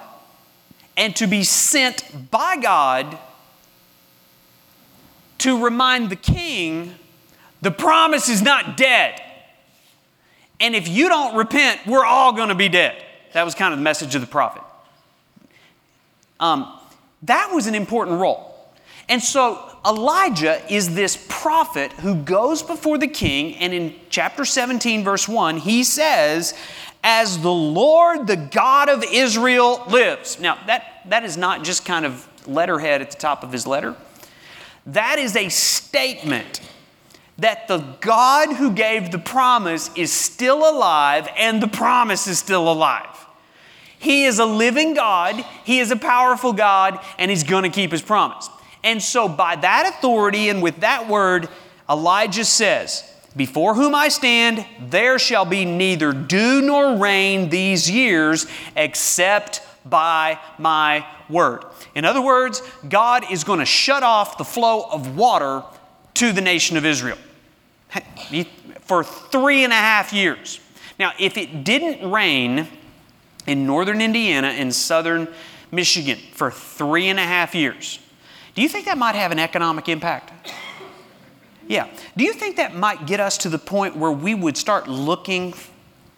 and 0.98 1.16
to 1.16 1.28
be 1.28 1.44
sent 1.44 2.32
by 2.32 2.58
God 2.58 3.18
to 5.40 5.64
remind 5.64 6.10
the 6.10 6.16
king 6.16 6.96
the 7.62 7.72
promise 7.72 8.30
is 8.30 8.42
not 8.42 8.78
dead. 8.78 9.22
And 10.60 10.76
if 10.76 10.88
you 10.88 11.10
don't 11.10 11.36
repent, 11.36 11.82
we're 11.86 12.06
all 12.06 12.32
going 12.32 12.50
to 12.50 12.56
be 12.56 12.70
dead. 12.70 13.04
That 13.34 13.44
was 13.44 13.56
kind 13.56 13.74
of 13.74 13.80
the 13.80 13.84
message 13.84 14.16
of 14.16 14.22
the 14.22 14.28
prophet. 14.28 14.62
Um, 16.40 16.72
that 17.24 17.52
was 17.54 17.68
an 17.68 17.76
important 17.76 18.20
role. 18.20 18.55
And 19.08 19.22
so 19.22 19.78
Elijah 19.86 20.62
is 20.74 20.96
this 20.96 21.26
prophet 21.30 21.92
who 21.94 22.16
goes 22.16 22.64
before 22.64 22.98
the 22.98 23.08
king, 23.08 23.56
and 23.58 23.74
in 23.74 23.96
chapter 24.10 24.46
17, 24.46 25.04
verse 25.04 25.28
1, 25.28 25.58
he 25.58 25.84
says, 25.84 26.56
As 27.04 27.40
the 27.40 27.52
Lord, 27.52 28.26
the 28.26 28.36
God 28.36 28.90
of 28.90 29.04
Israel, 29.04 29.84
lives. 29.88 30.40
Now, 30.40 30.58
that, 30.66 31.04
that 31.10 31.24
is 31.24 31.38
not 31.38 31.64
just 31.64 31.86
kind 31.86 32.06
of 32.06 32.28
letterhead 32.48 33.02
at 33.02 33.12
the 33.12 33.18
top 33.18 33.44
of 33.44 33.52
his 33.52 33.68
letter. 33.68 33.96
That 34.88 35.20
is 35.20 35.36
a 35.36 35.50
statement 35.50 36.62
that 37.38 37.68
the 37.68 37.80
God 38.02 38.56
who 38.56 38.72
gave 38.72 39.12
the 39.12 39.20
promise 39.20 39.92
is 39.96 40.12
still 40.12 40.70
alive 40.70 41.28
and 41.38 41.62
the 41.62 41.68
promise 41.68 42.28
is 42.28 42.40
still 42.40 42.72
alive. 42.72 43.26
He 43.98 44.26
is 44.26 44.40
a 44.40 44.46
living 44.46 44.94
God, 44.94 45.44
He 45.64 45.80
is 45.80 45.90
a 45.90 45.96
powerful 45.96 46.54
God, 46.54 47.00
and 47.18 47.32
He's 47.32 47.44
going 47.44 47.64
to 47.64 47.70
keep 47.70 47.92
His 47.92 48.02
promise. 48.02 48.50
And 48.86 49.02
so, 49.02 49.28
by 49.28 49.56
that 49.58 49.96
authority 49.96 50.48
and 50.50 50.62
with 50.62 50.82
that 50.82 51.10
word, 51.10 51.50
Elijah 51.90 52.46
says, 52.46 53.04
Before 53.36 53.74
whom 53.74 53.96
I 53.96 54.10
stand, 54.10 54.64
there 54.80 55.18
shall 55.18 55.44
be 55.44 55.66
neither 55.66 56.14
dew 56.14 56.62
nor 56.62 56.96
rain 56.96 57.50
these 57.50 57.90
years 57.90 58.46
except 58.76 59.62
by 59.86 60.40
my 60.60 61.04
word. 61.28 61.66
In 61.96 62.06
other 62.06 62.22
words, 62.22 62.62
God 62.88 63.26
is 63.32 63.44
going 63.44 63.60
to 63.60 63.66
shut 63.66 64.04
off 64.04 64.38
the 64.38 64.46
flow 64.46 64.84
of 64.92 65.18
water 65.18 65.64
to 66.16 66.32
the 66.32 66.42
nation 66.42 66.78
of 66.78 66.86
Israel 66.86 67.18
for 68.82 69.04
three 69.04 69.64
and 69.64 69.74
a 69.74 69.78
half 69.78 70.14
years. 70.14 70.60
Now, 71.00 71.14
if 71.18 71.38
it 71.38 71.64
didn't 71.64 72.10
rain 72.12 72.68
in 73.48 73.66
northern 73.66 74.00
Indiana 74.00 74.50
and 74.50 74.74
southern 74.74 75.28
Michigan 75.72 76.20
for 76.34 76.52
three 76.52 77.08
and 77.08 77.20
a 77.20 77.24
half 77.24 77.56
years, 77.56 78.00
do 78.56 78.62
you 78.62 78.70
think 78.70 78.86
that 78.86 78.98
might 78.98 79.16
have 79.16 79.32
an 79.32 79.40
economic 79.40 79.90
impact? 79.90 80.32
Yeah. 81.68 81.88
Do 82.16 82.24
you 82.24 82.34
think 82.34 82.58
that 82.58 82.76
might 82.76 83.06
get 83.06 83.20
us 83.20 83.38
to 83.40 83.50
the 83.50 83.58
point 83.58 83.98
where 83.98 84.12
we 84.12 84.36
would 84.36 84.56
start 84.56 84.88
looking 84.88 85.54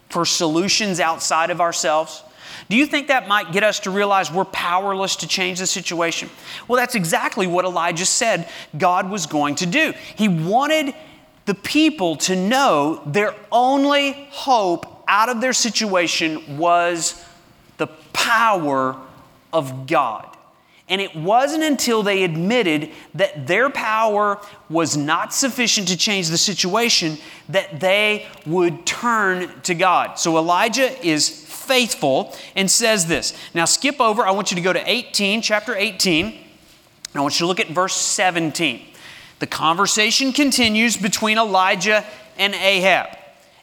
for 0.08 0.24
solutions 0.24 1.00
outside 1.00 1.50
of 1.50 1.60
ourselves? 1.60 2.22
Do 2.68 2.76
you 2.76 2.86
think 2.86 3.08
that 3.08 3.28
might 3.28 3.52
get 3.52 3.62
us 3.62 3.80
to 3.80 3.90
realize 3.90 4.30
we're 4.30 4.44
powerless 4.44 5.16
to 5.16 5.28
change 5.28 5.58
the 5.58 5.66
situation? 5.66 6.28
Well, 6.66 6.78
that's 6.78 6.94
exactly 6.94 7.46
what 7.46 7.64
Elijah 7.64 8.06
said 8.06 8.48
God 8.76 9.10
was 9.10 9.26
going 9.26 9.56
to 9.56 9.66
do. 9.66 9.94
He 10.16 10.28
wanted 10.28 10.94
the 11.46 11.54
people 11.54 12.16
to 12.16 12.36
know 12.36 13.02
their 13.06 13.34
only 13.50 14.28
hope 14.30 15.04
out 15.08 15.30
of 15.30 15.40
their 15.40 15.54
situation 15.54 16.58
was 16.58 17.24
the 17.78 17.86
power 18.12 18.96
of 19.52 19.86
God. 19.86 20.36
And 20.88 21.00
it 21.00 21.14
wasn't 21.14 21.64
until 21.64 22.02
they 22.02 22.24
admitted 22.24 22.90
that 23.14 23.46
their 23.46 23.68
power 23.68 24.40
was 24.70 24.96
not 24.96 25.34
sufficient 25.34 25.88
to 25.88 25.96
change 25.96 26.28
the 26.28 26.38
situation 26.38 27.18
that 27.48 27.80
they 27.80 28.26
would 28.46 28.86
turn 28.86 29.60
to 29.62 29.74
God. 29.74 30.18
So 30.18 30.38
Elijah 30.38 31.06
is 31.06 31.28
faithful 31.28 32.34
and 32.56 32.70
says 32.70 33.06
this. 33.06 33.36
Now, 33.52 33.66
skip 33.66 34.00
over. 34.00 34.26
I 34.26 34.30
want 34.30 34.50
you 34.50 34.54
to 34.54 34.62
go 34.62 34.72
to 34.72 34.90
18, 34.90 35.42
chapter 35.42 35.76
18. 35.76 36.38
I 37.14 37.20
want 37.20 37.34
you 37.34 37.44
to 37.44 37.46
look 37.46 37.60
at 37.60 37.68
verse 37.68 37.94
17. 37.94 38.82
The 39.38 39.46
conversation 39.46 40.32
continues 40.32 40.96
between 40.96 41.38
Elijah 41.38 42.04
and 42.38 42.54
Ahab. 42.54 43.16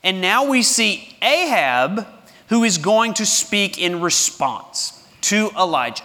And 0.04 0.22
now 0.22 0.48
we 0.48 0.62
see 0.62 1.18
Ahab 1.22 2.08
who 2.50 2.64
is 2.64 2.78
going 2.78 3.16
to 3.16 3.26
speak 3.26 3.80
in 3.80 4.02
response 4.02 5.04
to 5.22 5.50
Elijah. 5.58 6.04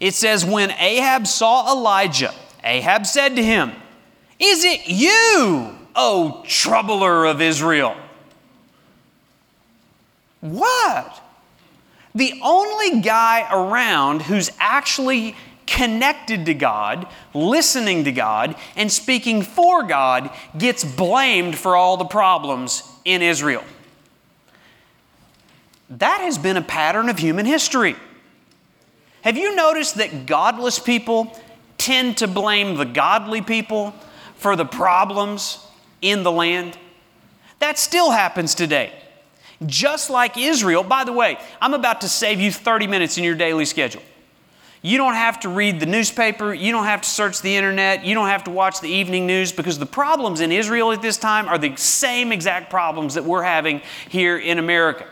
It 0.00 0.14
says, 0.14 0.44
When 0.44 0.70
Ahab 0.72 1.26
saw 1.26 1.72
Elijah, 1.72 2.34
Ahab 2.62 3.06
said 3.06 3.36
to 3.36 3.42
him, 3.42 3.72
Is 4.38 4.64
it 4.64 4.88
you, 4.88 5.76
O 5.96 6.44
troubler 6.46 7.24
of 7.24 7.40
Israel? 7.40 7.96
What? 10.40 11.22
The 12.14 12.40
only 12.42 13.00
guy 13.00 13.48
around 13.50 14.22
who's 14.22 14.50
actually 14.58 15.36
connected 15.66 16.46
to 16.46 16.54
God, 16.54 17.06
listening 17.34 18.04
to 18.04 18.12
God, 18.12 18.56
and 18.74 18.90
speaking 18.90 19.42
for 19.42 19.82
God 19.82 20.30
gets 20.56 20.82
blamed 20.82 21.58
for 21.58 21.76
all 21.76 21.96
the 21.96 22.04
problems 22.04 22.82
in 23.04 23.20
Israel. 23.20 23.62
That 25.90 26.20
has 26.20 26.38
been 26.38 26.56
a 26.56 26.62
pattern 26.62 27.08
of 27.08 27.18
human 27.18 27.46
history. 27.46 27.96
Have 29.28 29.36
you 29.36 29.54
noticed 29.54 29.96
that 29.96 30.24
godless 30.24 30.78
people 30.78 31.38
tend 31.76 32.16
to 32.16 32.26
blame 32.26 32.76
the 32.76 32.86
godly 32.86 33.42
people 33.42 33.90
for 34.36 34.56
the 34.56 34.64
problems 34.64 35.62
in 36.00 36.22
the 36.22 36.32
land? 36.32 36.78
That 37.58 37.78
still 37.78 38.10
happens 38.10 38.54
today. 38.54 38.90
Just 39.66 40.08
like 40.08 40.38
Israel, 40.38 40.82
by 40.82 41.04
the 41.04 41.12
way, 41.12 41.36
I'm 41.60 41.74
about 41.74 42.00
to 42.00 42.08
save 42.08 42.40
you 42.40 42.50
30 42.50 42.86
minutes 42.86 43.18
in 43.18 43.24
your 43.24 43.34
daily 43.34 43.66
schedule. 43.66 44.00
You 44.80 44.96
don't 44.96 45.12
have 45.12 45.40
to 45.40 45.50
read 45.50 45.78
the 45.78 45.84
newspaper. 45.84 46.54
You 46.54 46.72
don't 46.72 46.86
have 46.86 47.02
to 47.02 47.10
search 47.10 47.42
the 47.42 47.54
internet. 47.54 48.06
You 48.06 48.14
don't 48.14 48.28
have 48.28 48.44
to 48.44 48.50
watch 48.50 48.80
the 48.80 48.88
evening 48.88 49.26
news 49.26 49.52
because 49.52 49.78
the 49.78 49.84
problems 49.84 50.40
in 50.40 50.52
Israel 50.52 50.90
at 50.90 51.02
this 51.02 51.18
time 51.18 51.48
are 51.48 51.58
the 51.58 51.76
same 51.76 52.32
exact 52.32 52.70
problems 52.70 53.12
that 53.12 53.26
we're 53.26 53.42
having 53.42 53.82
here 54.08 54.38
in 54.38 54.58
America. 54.58 55.06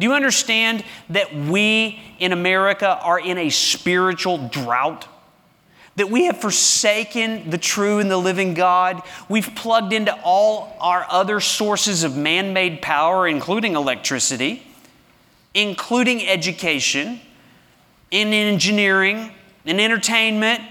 Do 0.00 0.06
you 0.06 0.14
understand 0.14 0.82
that 1.10 1.34
we 1.36 2.00
in 2.18 2.32
America 2.32 2.98
are 3.02 3.20
in 3.20 3.36
a 3.36 3.50
spiritual 3.50 4.48
drought? 4.48 5.06
That 5.96 6.08
we 6.08 6.24
have 6.24 6.40
forsaken 6.40 7.50
the 7.50 7.58
true 7.58 7.98
and 7.98 8.10
the 8.10 8.16
living 8.16 8.54
God. 8.54 9.02
We've 9.28 9.54
plugged 9.54 9.92
into 9.92 10.18
all 10.22 10.74
our 10.80 11.06
other 11.10 11.38
sources 11.38 12.02
of 12.02 12.16
man 12.16 12.54
made 12.54 12.80
power, 12.80 13.28
including 13.28 13.76
electricity, 13.76 14.66
including 15.52 16.26
education, 16.26 17.20
in 18.10 18.28
engineering, 18.32 19.34
in 19.66 19.78
entertainment. 19.78 20.62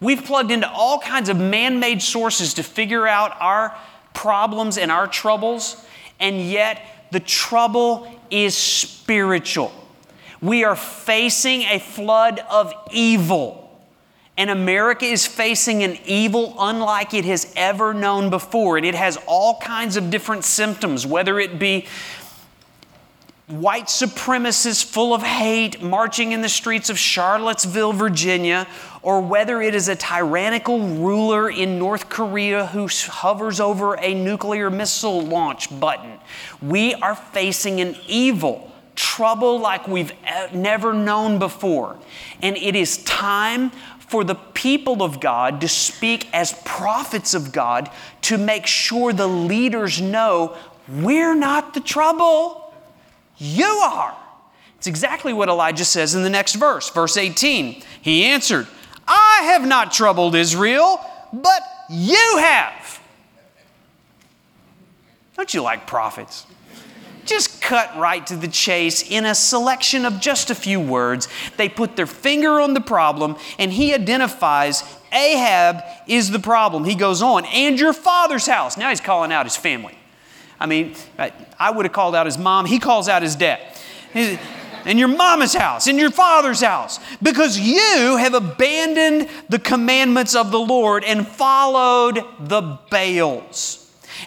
We've 0.00 0.24
plugged 0.24 0.50
into 0.50 0.68
all 0.68 0.98
kinds 0.98 1.28
of 1.28 1.36
man 1.36 1.78
made 1.78 2.02
sources 2.02 2.54
to 2.54 2.64
figure 2.64 3.06
out 3.06 3.36
our 3.40 3.72
problems 4.14 4.78
and 4.78 4.90
our 4.90 5.06
troubles, 5.06 5.86
and 6.18 6.40
yet 6.40 6.82
the 7.12 7.20
trouble 7.20 8.10
is 8.32 8.56
spiritual. 8.56 9.72
We 10.40 10.64
are 10.64 10.74
facing 10.74 11.62
a 11.62 11.78
flood 11.78 12.40
of 12.50 12.72
evil. 12.90 13.58
And 14.36 14.48
America 14.48 15.04
is 15.04 15.26
facing 15.26 15.82
an 15.82 15.98
evil 16.06 16.56
unlike 16.58 17.12
it 17.12 17.26
has 17.26 17.52
ever 17.54 17.92
known 17.92 18.30
before. 18.30 18.78
And 18.78 18.86
it 18.86 18.94
has 18.94 19.18
all 19.26 19.58
kinds 19.60 19.96
of 19.96 20.10
different 20.10 20.44
symptoms, 20.44 21.06
whether 21.06 21.38
it 21.38 21.58
be 21.58 21.86
white 23.52 23.86
supremacists 23.86 24.82
full 24.82 25.12
of 25.12 25.22
hate 25.22 25.82
marching 25.82 26.32
in 26.32 26.40
the 26.40 26.48
streets 26.48 26.88
of 26.88 26.98
Charlottesville, 26.98 27.92
Virginia, 27.92 28.66
or 29.02 29.20
whether 29.20 29.60
it 29.60 29.74
is 29.74 29.88
a 29.88 29.96
tyrannical 29.96 30.80
ruler 30.80 31.50
in 31.50 31.78
North 31.78 32.08
Korea 32.08 32.66
who 32.66 32.88
hovers 32.88 33.60
over 33.60 33.94
a 33.98 34.14
nuclear 34.14 34.70
missile 34.70 35.20
launch 35.20 35.78
button. 35.78 36.18
We 36.62 36.94
are 36.94 37.14
facing 37.14 37.80
an 37.80 37.96
evil 38.06 38.72
trouble 38.94 39.58
like 39.60 39.86
we've 39.86 40.12
never 40.54 40.94
known 40.94 41.38
before. 41.38 41.98
And 42.40 42.56
it 42.56 42.74
is 42.74 42.98
time 43.04 43.70
for 43.98 44.24
the 44.24 44.34
people 44.34 45.02
of 45.02 45.20
God 45.20 45.60
to 45.60 45.68
speak 45.68 46.28
as 46.32 46.54
prophets 46.64 47.34
of 47.34 47.52
God 47.52 47.90
to 48.22 48.38
make 48.38 48.66
sure 48.66 49.12
the 49.12 49.26
leaders 49.26 50.00
know 50.00 50.56
we're 50.88 51.34
not 51.34 51.74
the 51.74 51.80
trouble, 51.80 52.61
you 53.42 53.66
are. 53.66 54.16
It's 54.76 54.86
exactly 54.86 55.32
what 55.32 55.48
Elijah 55.48 55.84
says 55.84 56.14
in 56.14 56.22
the 56.22 56.30
next 56.30 56.54
verse, 56.54 56.90
verse 56.90 57.16
18. 57.16 57.82
He 58.00 58.24
answered, 58.24 58.66
I 59.06 59.42
have 59.44 59.66
not 59.66 59.92
troubled 59.92 60.34
Israel, 60.34 61.00
but 61.32 61.62
you 61.90 62.36
have. 62.38 63.00
Don't 65.36 65.52
you 65.54 65.62
like 65.62 65.86
prophets? 65.86 66.46
Just 67.24 67.62
cut 67.62 67.96
right 67.96 68.26
to 68.26 68.36
the 68.36 68.48
chase 68.48 69.08
in 69.08 69.24
a 69.24 69.34
selection 69.34 70.04
of 70.04 70.20
just 70.20 70.50
a 70.50 70.54
few 70.54 70.80
words. 70.80 71.28
They 71.56 71.68
put 71.68 71.96
their 71.96 72.06
finger 72.06 72.60
on 72.60 72.74
the 72.74 72.80
problem, 72.80 73.36
and 73.58 73.72
he 73.72 73.94
identifies 73.94 74.82
Ahab 75.12 75.82
is 76.08 76.30
the 76.30 76.38
problem. 76.38 76.84
He 76.84 76.94
goes 76.94 77.22
on, 77.22 77.44
and 77.46 77.78
your 77.78 77.92
father's 77.92 78.46
house. 78.46 78.76
Now 78.76 78.88
he's 78.88 79.00
calling 79.00 79.32
out 79.32 79.46
his 79.46 79.56
family. 79.56 79.96
I 80.62 80.66
mean, 80.66 80.94
I 81.18 81.70
would 81.72 81.86
have 81.86 81.92
called 81.92 82.14
out 82.14 82.26
his 82.26 82.38
mom. 82.38 82.66
He 82.66 82.78
calls 82.78 83.08
out 83.08 83.22
his 83.22 83.34
dad. 83.34 83.60
in 84.14 84.96
your 84.96 85.08
mama's 85.08 85.54
house, 85.54 85.88
in 85.88 85.98
your 85.98 86.12
father's 86.12 86.60
house, 86.60 87.00
because 87.20 87.58
you 87.58 88.16
have 88.16 88.34
abandoned 88.34 89.28
the 89.48 89.58
commandments 89.58 90.36
of 90.36 90.52
the 90.52 90.60
Lord 90.60 91.02
and 91.02 91.26
followed 91.26 92.24
the 92.38 92.78
Baals 92.90 93.80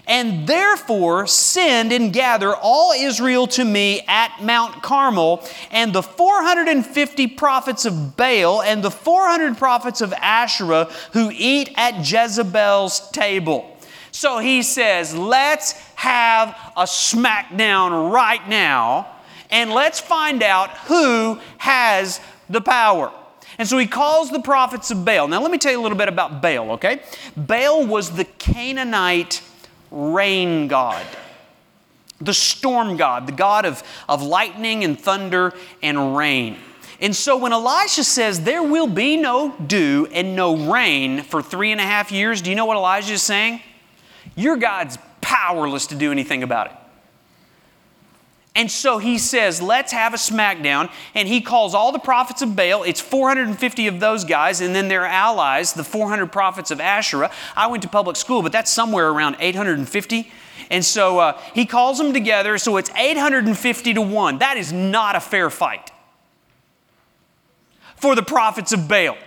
and 0.08 0.46
therefore 0.46 1.26
send 1.26 1.94
and 1.94 2.12
gather 2.12 2.54
all 2.54 2.92
Israel 2.92 3.48
to 3.48 3.64
me 3.64 4.02
at 4.08 4.44
Mount 4.44 4.84
Carmel, 4.84 5.42
and 5.72 5.94
the 5.94 6.04
450 6.04 7.28
prophets 7.28 7.86
of 7.86 8.18
Baal 8.18 8.62
and 8.62 8.84
the 8.84 8.92
400 8.92 9.58
prophets 9.58 10.02
of 10.02 10.12
Asherah 10.14 10.92
who 11.14 11.32
eat 11.34 11.72
at 11.78 12.00
Jezebel's 12.00 13.10
table. 13.12 13.72
So 14.12 14.40
he 14.40 14.64
says, 14.64 15.14
let's 15.14 15.74
have 15.96 16.50
a 16.76 16.84
smackdown 16.84 18.12
right 18.12 18.48
now, 18.48 19.08
and 19.50 19.72
let's 19.72 20.00
find 20.00 20.44
out 20.44 20.70
who 20.88 21.40
has 21.58 22.20
the 22.50 22.62
power. 22.62 23.12
And 23.58 23.68
so 23.68 23.78
he 23.78 23.88
calls 23.88 24.32
the 24.32 24.42
prophets 24.42 24.92
of 24.92 25.06
Baal. 25.06 25.28
Now, 25.28 25.42
let 25.42 25.52
me 25.52 25.58
tell 25.58 25.72
you 25.72 25.80
a 25.80 25.84
little 25.84 25.98
bit 25.98 26.10
about 26.10 26.42
Baal, 26.42 26.72
okay? 26.72 27.02
Baal 27.38 27.86
was 27.86 28.12
the 28.12 28.26
Canaanite 28.26 29.42
rain 29.92 30.68
god, 30.68 31.06
the 32.20 32.34
storm 32.34 32.98
god, 32.98 33.28
the 33.28 33.32
god 33.32 33.66
of, 33.66 33.82
of 34.10 34.22
lightning 34.22 34.84
and 34.84 35.00
thunder 35.00 35.54
and 35.82 36.18
rain. 36.18 36.58
And 37.00 37.16
so 37.16 37.38
when 37.38 37.52
Elisha 37.52 38.04
says 38.04 38.42
there 38.42 38.64
will 38.64 38.88
be 38.88 39.18
no 39.18 39.56
dew 39.68 40.08
and 40.12 40.36
no 40.36 40.72
rain 40.72 41.24
for 41.24 41.42
three 41.42 41.72
and 41.72 41.82
a 41.82 41.84
half 41.84 42.12
years, 42.12 42.42
do 42.42 42.50
you 42.50 42.56
know 42.56 42.66
what 42.66 42.78
Elijah 42.78 43.14
is 43.14 43.24
saying? 43.24 43.62
Your 44.36 44.56
God's 44.58 44.98
powerless 45.26 45.88
to 45.88 45.96
do 45.96 46.12
anything 46.12 46.44
about 46.44 46.68
it. 46.68 46.74
And 48.54 48.70
so 48.70 49.00
he 49.00 49.18
says, 49.18 49.60
let's 49.60 49.92
have 49.92 50.14
a 50.14 50.18
smackdown. 50.18 50.92
And 51.16 51.28
he 51.28 51.42
calls 51.42 51.74
all 51.74 51.92
the 51.92 52.00
prophets 52.00 52.44
of 52.44 52.56
Baal. 52.56 52.84
It's 52.84 53.02
450 53.02 53.88
of 53.88 54.00
those 54.00 54.24
guys, 54.24 54.62
and 54.62 54.76
then 54.76 54.88
their 54.88 55.04
allies, 55.04 55.74
the 55.74 55.84
400 55.84 56.32
prophets 56.32 56.70
of 56.70 56.80
Asherah. 56.80 57.32
I 57.56 57.66
went 57.68 57.82
to 57.84 57.90
public 57.90 58.16
school, 58.16 58.44
but 58.44 58.52
that's 58.52 58.72
somewhere 58.72 59.10
around 59.10 59.38
850. 59.40 60.32
And 60.70 60.86
so 60.86 61.18
uh, 61.20 61.42
he 61.56 61.66
calls 61.66 61.98
them 61.98 62.14
together. 62.14 62.60
So 62.60 62.78
it's 62.78 62.92
850 62.92 63.96
to 63.96 64.02
1. 64.02 64.38
That 64.38 64.58
is 64.58 64.72
not 64.72 65.16
a 65.16 65.20
fair 65.20 65.50
fight 65.50 65.92
for 67.96 68.16
the 68.16 68.24
prophets 68.24 68.72
of 68.72 68.88
Baal. 68.88 69.18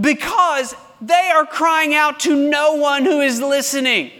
because 0.00 0.76
they 1.02 1.30
are 1.34 1.44
crying 1.44 1.94
out 1.94 2.20
to 2.20 2.36
no 2.36 2.74
one 2.74 3.04
who 3.04 3.20
is 3.20 3.40
listening. 3.40 4.12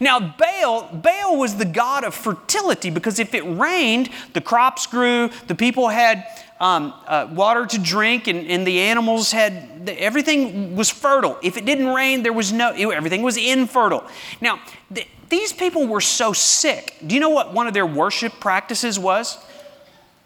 Now, 0.00 0.18
Baal, 0.20 0.88
Baal 0.92 1.36
was 1.36 1.56
the 1.56 1.64
god 1.64 2.04
of 2.04 2.14
fertility 2.14 2.88
because 2.88 3.18
if 3.18 3.34
it 3.34 3.42
rained, 3.42 4.08
the 4.32 4.40
crops 4.40 4.86
grew, 4.86 5.30
the 5.48 5.54
people 5.54 5.88
had 5.88 6.26
um, 6.60 6.94
uh, 7.06 7.28
water 7.32 7.66
to 7.66 7.78
drink, 7.78 8.28
and, 8.28 8.46
and 8.46 8.64
the 8.64 8.80
animals 8.80 9.32
had 9.32 9.90
everything 9.98 10.76
was 10.76 10.88
fertile. 10.88 11.36
If 11.42 11.56
it 11.56 11.64
didn't 11.64 11.88
rain, 11.88 12.22
there 12.22 12.32
was 12.32 12.52
no 12.52 12.70
everything 12.70 13.22
was 13.22 13.36
infertile. 13.36 14.08
Now, 14.40 14.60
th- 14.94 15.08
these 15.28 15.52
people 15.52 15.88
were 15.88 16.00
so 16.00 16.32
sick. 16.32 16.96
Do 17.04 17.14
you 17.14 17.20
know 17.20 17.30
what 17.30 17.52
one 17.52 17.66
of 17.66 17.74
their 17.74 17.86
worship 17.86 18.34
practices 18.38 18.96
was? 18.96 19.38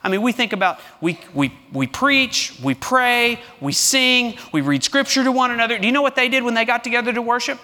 I 0.06 0.08
mean, 0.08 0.22
we 0.22 0.30
think 0.30 0.52
about 0.52 0.78
we, 1.00 1.18
we, 1.34 1.52
we 1.72 1.88
preach, 1.88 2.56
we 2.62 2.74
pray, 2.74 3.40
we 3.60 3.72
sing, 3.72 4.38
we 4.52 4.60
read 4.60 4.84
scripture 4.84 5.24
to 5.24 5.32
one 5.32 5.50
another. 5.50 5.76
Do 5.80 5.84
you 5.84 5.92
know 5.92 6.00
what 6.00 6.14
they 6.14 6.28
did 6.28 6.44
when 6.44 6.54
they 6.54 6.64
got 6.64 6.84
together 6.84 7.12
to 7.12 7.20
worship? 7.20 7.58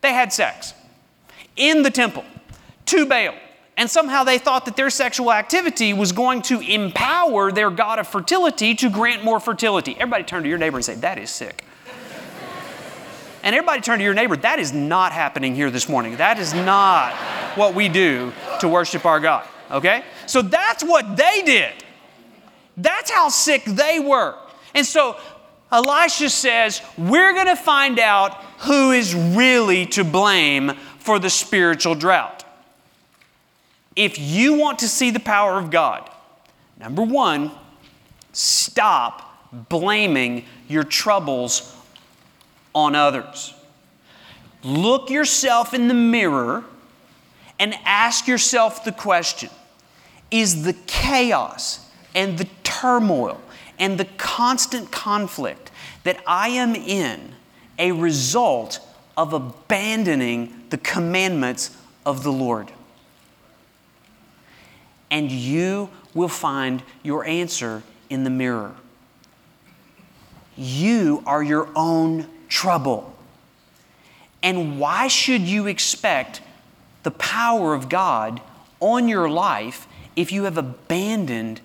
They 0.00 0.14
had 0.14 0.32
sex 0.32 0.72
in 1.54 1.82
the 1.82 1.90
temple 1.90 2.24
to 2.86 3.04
Baal. 3.04 3.34
And 3.76 3.90
somehow 3.90 4.24
they 4.24 4.38
thought 4.38 4.64
that 4.64 4.76
their 4.76 4.88
sexual 4.88 5.30
activity 5.30 5.92
was 5.92 6.12
going 6.12 6.40
to 6.42 6.60
empower 6.60 7.52
their 7.52 7.70
God 7.70 7.98
of 7.98 8.08
fertility 8.08 8.74
to 8.76 8.88
grant 8.88 9.22
more 9.22 9.38
fertility. 9.38 9.92
Everybody 9.96 10.24
turn 10.24 10.44
to 10.44 10.48
your 10.48 10.56
neighbor 10.56 10.78
and 10.78 10.84
say, 10.84 10.94
That 10.94 11.18
is 11.18 11.28
sick. 11.28 11.66
and 13.42 13.54
everybody 13.54 13.82
turn 13.82 13.98
to 13.98 14.04
your 14.04 14.14
neighbor, 14.14 14.38
That 14.38 14.58
is 14.58 14.72
not 14.72 15.12
happening 15.12 15.54
here 15.54 15.70
this 15.70 15.86
morning. 15.86 16.16
That 16.16 16.38
is 16.38 16.54
not 16.54 17.12
what 17.58 17.74
we 17.74 17.90
do 17.90 18.32
to 18.60 18.68
worship 18.68 19.04
our 19.04 19.20
God. 19.20 19.46
Okay? 19.72 20.04
So 20.26 20.42
that's 20.42 20.84
what 20.84 21.16
they 21.16 21.42
did. 21.42 21.72
That's 22.76 23.10
how 23.10 23.28
sick 23.30 23.64
they 23.64 23.98
were. 23.98 24.36
And 24.74 24.86
so 24.86 25.16
Elisha 25.70 26.28
says, 26.28 26.82
We're 26.98 27.32
going 27.32 27.46
to 27.46 27.56
find 27.56 27.98
out 27.98 28.34
who 28.60 28.92
is 28.92 29.14
really 29.14 29.86
to 29.86 30.04
blame 30.04 30.72
for 30.98 31.18
the 31.18 31.30
spiritual 31.30 31.94
drought. 31.94 32.44
If 33.96 34.18
you 34.18 34.54
want 34.54 34.78
to 34.80 34.88
see 34.88 35.10
the 35.10 35.20
power 35.20 35.58
of 35.58 35.70
God, 35.70 36.08
number 36.78 37.02
one, 37.02 37.50
stop 38.32 39.50
blaming 39.68 40.44
your 40.68 40.84
troubles 40.84 41.76
on 42.74 42.94
others. 42.94 43.52
Look 44.62 45.10
yourself 45.10 45.74
in 45.74 45.88
the 45.88 45.94
mirror 45.94 46.64
and 47.58 47.74
ask 47.84 48.26
yourself 48.26 48.84
the 48.84 48.92
question 48.92 49.50
Is 50.32 50.64
the 50.64 50.72
chaos 50.72 51.88
and 52.14 52.38
the 52.38 52.48
turmoil 52.64 53.40
and 53.78 53.98
the 53.98 54.06
constant 54.16 54.90
conflict 54.90 55.70
that 56.02 56.18
I 56.26 56.48
am 56.48 56.74
in 56.74 57.34
a 57.78 57.92
result 57.92 58.80
of 59.16 59.32
abandoning 59.32 60.64
the 60.70 60.78
commandments 60.78 61.76
of 62.04 62.22
the 62.22 62.32
Lord. 62.32 62.72
And 65.10 65.30
you 65.30 65.90
will 66.14 66.28
find 66.28 66.82
your 67.02 67.24
answer 67.24 67.82
in 68.08 68.24
the 68.24 68.30
mirror. 68.30 68.74
You 70.56 71.22
are 71.26 71.42
your 71.42 71.68
own 71.76 72.28
trouble. 72.48 73.14
And 74.42 74.78
why 74.78 75.08
should 75.08 75.42
you 75.42 75.66
expect 75.66 76.40
the 77.02 77.10
power 77.10 77.74
of 77.74 77.88
God 77.88 78.40
on 78.80 79.08
your 79.08 79.28
life 79.28 79.86
if 80.16 80.32
you 80.32 80.44
have 80.44 80.58
abandoned 80.58 81.60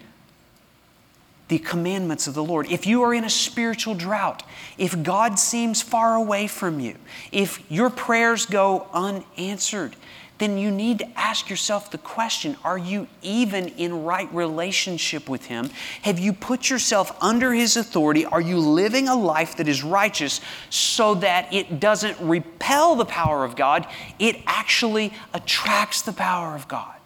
the 1.47 1.60
commandments 1.60 2.27
of 2.27 2.33
the 2.33 2.43
Lord, 2.43 2.69
if 2.69 2.86
you 2.86 3.03
are 3.03 3.13
in 3.13 3.23
a 3.23 3.29
spiritual 3.29 3.95
drought, 3.95 4.43
if 4.77 5.01
God 5.01 5.39
seems 5.39 5.81
far 5.81 6.15
away 6.15 6.47
from 6.47 6.79
you, 6.79 6.95
if 7.31 7.63
your 7.71 7.89
prayers 7.89 8.45
go 8.45 8.88
unanswered, 8.93 9.95
then 10.39 10.57
you 10.57 10.69
need 10.69 10.99
to 10.99 11.19
ask 11.19 11.49
yourself 11.49 11.89
the 11.89 11.97
question 11.97 12.57
Are 12.63 12.77
you 12.77 13.07
even 13.21 13.69
in 13.69 14.03
right 14.03 14.31
relationship 14.33 15.27
with 15.27 15.45
Him? 15.45 15.69
Have 16.03 16.19
you 16.19 16.33
put 16.33 16.69
yourself 16.69 17.15
under 17.23 17.53
His 17.53 17.75
authority? 17.77 18.25
Are 18.25 18.41
you 18.41 18.60
living 18.60 19.07
a 19.07 19.15
life 19.15 19.57
that 19.57 19.67
is 19.67 19.83
righteous 19.83 20.41
so 20.69 21.15
that 21.15 21.51
it 21.53 21.79
doesn't 21.79 22.17
repel 22.19 22.95
the 22.95 23.05
power 23.05 23.43
of 23.43 23.55
God? 23.55 23.88
It 24.19 24.38
actually 24.45 25.13
attracts 25.33 26.01
the 26.01 26.13
power 26.13 26.55
of 26.55 26.67
God. 26.67 26.96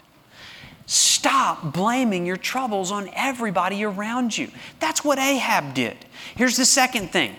Stop 0.91 1.71
blaming 1.71 2.25
your 2.25 2.35
troubles 2.35 2.91
on 2.91 3.09
everybody 3.13 3.85
around 3.85 4.37
you. 4.37 4.51
That's 4.81 5.05
what 5.05 5.19
Ahab 5.19 5.73
did. 5.73 5.95
Here's 6.35 6.57
the 6.57 6.65
second 6.65 7.13
thing. 7.13 7.33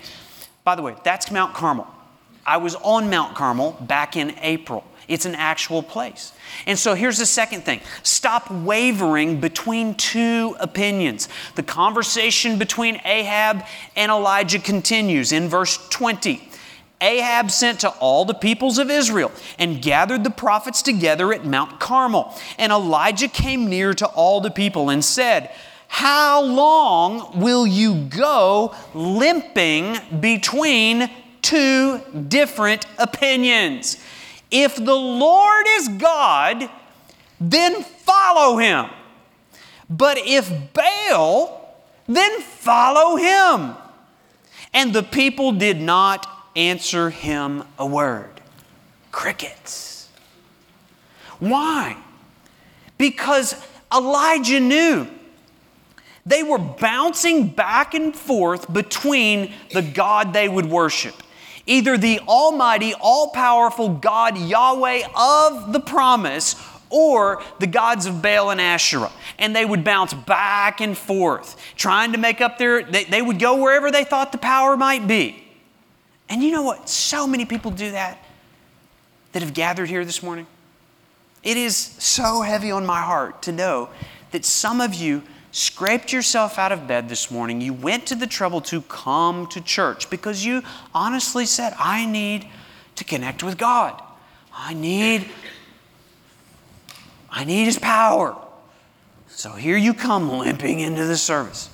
By 0.65 0.75
the 0.75 0.81
way, 0.81 0.97
that's 1.05 1.31
Mount 1.31 1.53
Carmel. 1.53 1.87
I 2.47 2.57
was 2.57 2.77
on 2.77 3.11
Mount 3.11 3.35
Carmel 3.35 3.73
back 3.83 4.17
in 4.17 4.35
April. 4.41 4.85
It's 5.07 5.27
an 5.27 5.35
actual 5.35 5.83
place. 5.83 6.33
And 6.65 6.79
so 6.79 6.95
here's 6.95 7.19
the 7.19 7.27
second 7.27 7.67
thing 7.67 7.83
stop 8.03 8.51
wavering 8.51 9.39
between 9.39 9.97
two 9.97 10.57
opinions. 10.59 11.29
The 11.55 11.63
conversation 11.63 12.59
between 12.59 13.03
Ahab 13.05 13.67
and 13.97 14.11
Elijah 14.11 14.61
continues 14.61 15.31
in 15.31 15.51
verse 15.51 15.77
20. 15.91 16.49
Ahab 17.03 17.51
sent 17.51 17.81
to 17.81 17.91
all 17.91 18.25
the 18.25 18.35
peoples 18.35 18.79
of 18.79 18.91
Israel 18.91 19.33
and 19.59 19.83
gathered 19.83 20.25
the 20.25 20.31
prophets 20.31 20.83
together 20.83 21.33
at 21.33 21.45
Mount 21.45 21.81
Carmel. 21.81 22.35
And 22.59 22.73
Elijah 22.73 23.29
came 23.29 23.69
near 23.69 23.93
to 23.95 24.07
all 24.07 24.41
the 24.41 24.51
people 24.51 24.89
and 24.89 25.05
said, 25.05 25.51
How 25.89 26.41
long 26.43 27.41
will 27.41 27.67
you 27.67 28.05
go 28.05 28.75
limping 28.95 29.99
between 30.21 31.11
two 31.43 31.99
different 32.29 32.87
opinions? 32.99 34.03
If 34.51 34.77
the 34.77 34.95
Lord 34.95 35.67
is 35.69 35.89
God, 35.89 36.71
then 37.41 37.83
follow 37.83 38.59
him. 38.59 38.87
But 39.91 40.19
if 40.19 40.51
Baal, 40.73 41.77
then 42.07 42.41
follow 42.41 43.17
him. 43.17 43.77
And 44.73 44.93
the 44.93 45.03
people 45.03 45.53
did 45.53 45.81
not 45.81 46.27
answer 46.57 47.11
him 47.11 47.65
a 47.79 47.87
word. 47.87 48.41
Crickets. 49.11 50.09
Why? 51.39 51.97
Because 52.99 53.55
Elijah 53.93 54.61
knew 54.61 55.09
they 56.25 56.43
were 56.43 56.59
bouncing 56.59 57.49
back 57.49 57.95
and 57.95 58.15
forth 58.15 58.73
between 58.73 59.53
the 59.73 59.83
God 59.83 60.33
they 60.33 60.49
would 60.49 60.67
worship. 60.67 61.15
Either 61.67 61.97
the 61.97 62.21
Almighty, 62.21 62.95
all 62.95 63.31
powerful 63.31 63.89
God 63.89 64.39
Yahweh 64.39 65.03
of 65.17 65.73
the 65.73 65.81
promise, 65.81 66.57
or 66.91 67.43
the 67.59 67.67
gods 67.67 68.07
of 68.07 68.21
Baal 68.21 68.51
and 68.51 68.61
Asherah. 68.61 69.11
And 69.39 69.57
they 69.57 69.65
would 69.65 69.83
bounce 69.83 70.13
back 70.13 70.81
and 70.81 70.97
forth, 70.97 71.61
trying 71.75 72.13
to 72.13 72.19
make 72.19 72.41
up 72.41 72.59
their, 72.59 72.83
they, 72.83 73.05
they 73.05 73.23
would 73.23 73.39
go 73.39 73.57
wherever 73.57 73.91
they 73.91 74.05
thought 74.05 74.31
the 74.31 74.39
power 74.39 74.77
might 74.77 75.09
be. 75.09 75.43
And 76.33 76.43
you 76.43 76.51
know 76.51 76.63
what? 76.63 76.89
So 76.89 77.27
many 77.27 77.45
people 77.45 77.71
do 77.71 77.91
that 77.91 78.19
that 79.33 79.43
have 79.43 79.53
gathered 79.53 79.91
here 79.91 80.03
this 80.03 80.23
morning. 80.23 80.47
It 81.43 81.59
is 81.59 81.77
so 81.77 82.41
heavy 82.41 82.71
on 82.71 82.87
my 82.87 83.03
heart 83.03 83.43
to 83.43 83.53
know 83.53 83.91
that 84.31 84.47
some 84.47 84.81
of 84.81 84.95
you 84.95 85.25
scraped 85.51 86.11
yourself 86.11 86.59
out 86.59 86.73
of 86.73 86.87
bed 86.89 87.11
this 87.11 87.31
morning. 87.31 87.61
You 87.61 87.75
went 87.75 88.07
to 88.07 88.15
the 88.15 88.27
trouble 88.27 88.63
to 88.63 88.81
come 88.81 89.47
to 89.49 89.61
church 89.61 90.09
because 90.09 90.43
you 90.43 90.63
honestly 90.95 91.45
said, 91.45 91.75
I 91.79 92.07
need 92.07 92.49
to 92.97 93.05
connect 93.05 93.43
with 93.43 93.59
God. 93.59 94.03
I 94.55 94.73
need 94.73 95.29
I 97.29 97.45
need 97.45 97.65
his 97.65 97.79
power. 97.79 98.35
So 99.29 99.53
here 99.53 99.77
you 99.77 99.93
come 99.93 100.31
limping 100.31 100.81
into 100.81 101.05
the 101.05 101.19
service. 101.19 101.69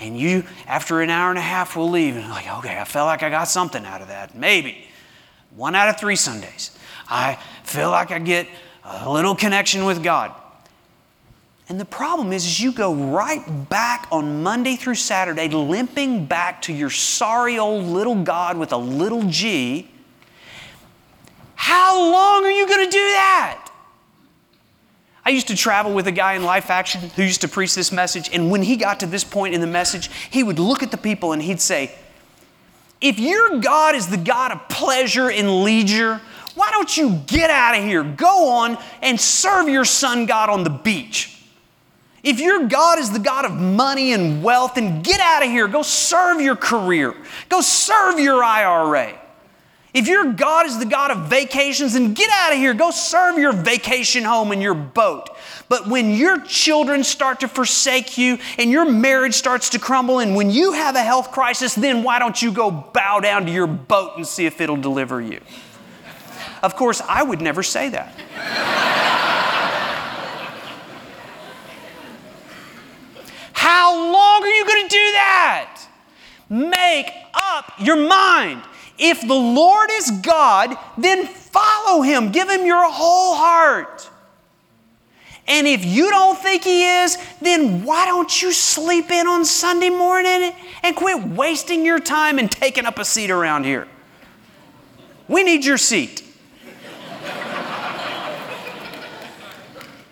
And 0.00 0.18
you, 0.18 0.44
after 0.66 1.00
an 1.00 1.10
hour 1.10 1.30
and 1.30 1.38
a 1.38 1.42
half, 1.42 1.76
will 1.76 1.90
leave. 1.90 2.16
And 2.16 2.28
like, 2.28 2.48
okay, 2.58 2.78
I 2.78 2.84
felt 2.84 3.06
like 3.06 3.22
I 3.22 3.30
got 3.30 3.44
something 3.44 3.84
out 3.84 4.02
of 4.02 4.08
that. 4.08 4.34
Maybe. 4.34 4.86
One 5.54 5.74
out 5.74 5.88
of 5.88 5.98
three 5.98 6.16
Sundays. 6.16 6.76
I 7.08 7.38
feel 7.62 7.90
like 7.90 8.10
I 8.10 8.18
get 8.18 8.48
a 8.84 9.10
little 9.10 9.34
connection 9.34 9.84
with 9.84 10.02
God. 10.02 10.32
And 11.68 11.80
the 11.80 11.84
problem 11.84 12.32
is, 12.32 12.44
is 12.44 12.60
you 12.60 12.72
go 12.72 12.94
right 12.94 13.68
back 13.70 14.06
on 14.12 14.42
Monday 14.42 14.76
through 14.76 14.96
Saturday, 14.96 15.48
limping 15.48 16.26
back 16.26 16.60
to 16.62 16.72
your 16.72 16.90
sorry 16.90 17.58
old 17.58 17.84
little 17.86 18.22
God 18.22 18.58
with 18.58 18.72
a 18.72 18.76
little 18.76 19.22
G. 19.22 19.90
How 21.54 21.98
long 21.98 22.44
are 22.44 22.50
you 22.50 22.66
going 22.66 22.84
to 22.84 22.90
do 22.90 22.98
that? 22.98 23.70
I 25.24 25.30
used 25.30 25.48
to 25.48 25.56
travel 25.56 25.94
with 25.94 26.06
a 26.06 26.12
guy 26.12 26.34
in 26.34 26.44
Life 26.44 26.70
Action 26.70 27.10
who 27.16 27.22
used 27.22 27.40
to 27.40 27.48
preach 27.48 27.74
this 27.74 27.90
message, 27.90 28.28
and 28.32 28.50
when 28.50 28.62
he 28.62 28.76
got 28.76 29.00
to 29.00 29.06
this 29.06 29.24
point 29.24 29.54
in 29.54 29.60
the 29.60 29.66
message, 29.66 30.10
he 30.30 30.42
would 30.42 30.58
look 30.58 30.82
at 30.82 30.90
the 30.90 30.98
people 30.98 31.32
and 31.32 31.40
he'd 31.40 31.60
say, 31.60 31.94
If 33.00 33.18
your 33.18 33.58
God 33.60 33.94
is 33.94 34.08
the 34.08 34.18
God 34.18 34.52
of 34.52 34.68
pleasure 34.68 35.30
and 35.30 35.64
leisure, 35.64 36.20
why 36.54 36.70
don't 36.70 36.94
you 36.96 37.22
get 37.26 37.50
out 37.50 37.76
of 37.76 37.82
here? 37.82 38.04
Go 38.04 38.48
on 38.48 38.78
and 39.00 39.18
serve 39.18 39.68
your 39.68 39.84
sun 39.84 40.26
God 40.26 40.50
on 40.50 40.62
the 40.62 40.70
beach. 40.70 41.30
If 42.22 42.40
your 42.40 42.68
God 42.68 42.98
is 42.98 43.10
the 43.10 43.18
God 43.18 43.44
of 43.44 43.52
money 43.52 44.12
and 44.12 44.42
wealth, 44.42 44.74
then 44.74 45.02
get 45.02 45.20
out 45.20 45.42
of 45.42 45.50
here. 45.50 45.68
Go 45.68 45.82
serve 45.82 46.40
your 46.40 46.56
career. 46.56 47.14
Go 47.48 47.60
serve 47.60 48.18
your 48.18 48.42
IRA. 48.42 49.18
If 49.94 50.08
your 50.08 50.32
God 50.32 50.66
is 50.66 50.80
the 50.80 50.86
God 50.86 51.12
of 51.12 51.28
vacations, 51.30 51.92
then 51.92 52.14
get 52.14 52.28
out 52.32 52.52
of 52.52 52.58
here. 52.58 52.74
Go 52.74 52.90
serve 52.90 53.38
your 53.38 53.52
vacation 53.52 54.24
home 54.24 54.50
and 54.50 54.60
your 54.60 54.74
boat. 54.74 55.30
But 55.68 55.86
when 55.86 56.10
your 56.10 56.40
children 56.40 57.04
start 57.04 57.40
to 57.40 57.48
forsake 57.48 58.18
you 58.18 58.38
and 58.58 58.72
your 58.72 58.90
marriage 58.90 59.34
starts 59.34 59.70
to 59.70 59.78
crumble, 59.78 60.18
and 60.18 60.34
when 60.34 60.50
you 60.50 60.72
have 60.72 60.96
a 60.96 61.02
health 61.02 61.30
crisis, 61.30 61.76
then 61.76 62.02
why 62.02 62.18
don't 62.18 62.42
you 62.42 62.50
go 62.50 62.72
bow 62.72 63.20
down 63.20 63.46
to 63.46 63.52
your 63.52 63.68
boat 63.68 64.16
and 64.16 64.26
see 64.26 64.46
if 64.46 64.60
it'll 64.60 64.76
deliver 64.76 65.20
you? 65.20 65.40
Of 66.60 66.74
course, 66.74 67.00
I 67.00 67.22
would 67.22 67.40
never 67.40 67.62
say 67.62 67.88
that. 67.90 68.14
How 73.52 73.94
long 73.94 74.42
are 74.42 74.48
you 74.48 74.66
going 74.66 74.82
to 74.82 74.88
do 74.88 75.12
that? 75.12 75.86
Make 76.50 77.10
up 77.32 77.72
your 77.78 77.96
mind. 78.08 78.62
If 78.98 79.20
the 79.20 79.34
Lord 79.34 79.90
is 79.92 80.10
God, 80.22 80.76
then 80.96 81.26
follow 81.26 82.02
him. 82.02 82.30
Give 82.30 82.48
him 82.48 82.64
your 82.64 82.90
whole 82.90 83.34
heart. 83.34 84.10
And 85.46 85.66
if 85.66 85.84
you 85.84 86.08
don't 86.10 86.38
think 86.38 86.64
he 86.64 86.84
is, 86.84 87.18
then 87.42 87.84
why 87.84 88.06
don't 88.06 88.42
you 88.42 88.50
sleep 88.52 89.10
in 89.10 89.26
on 89.26 89.44
Sunday 89.44 89.90
morning 89.90 90.52
and 90.82 90.96
quit 90.96 91.22
wasting 91.22 91.84
your 91.84 91.98
time 91.98 92.38
and 92.38 92.50
taking 92.50 92.86
up 92.86 92.98
a 92.98 93.04
seat 93.04 93.30
around 93.30 93.64
here? 93.64 93.86
We 95.28 95.42
need 95.42 95.64
your 95.64 95.78
seat. 95.78 96.22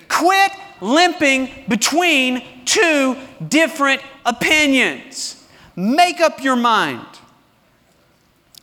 quit 0.08 0.52
limping 0.80 1.50
between 1.68 2.64
two 2.64 3.16
different 3.48 4.02
opinions. 4.24 5.44
Make 5.74 6.20
up 6.20 6.42
your 6.44 6.56
mind. 6.56 7.11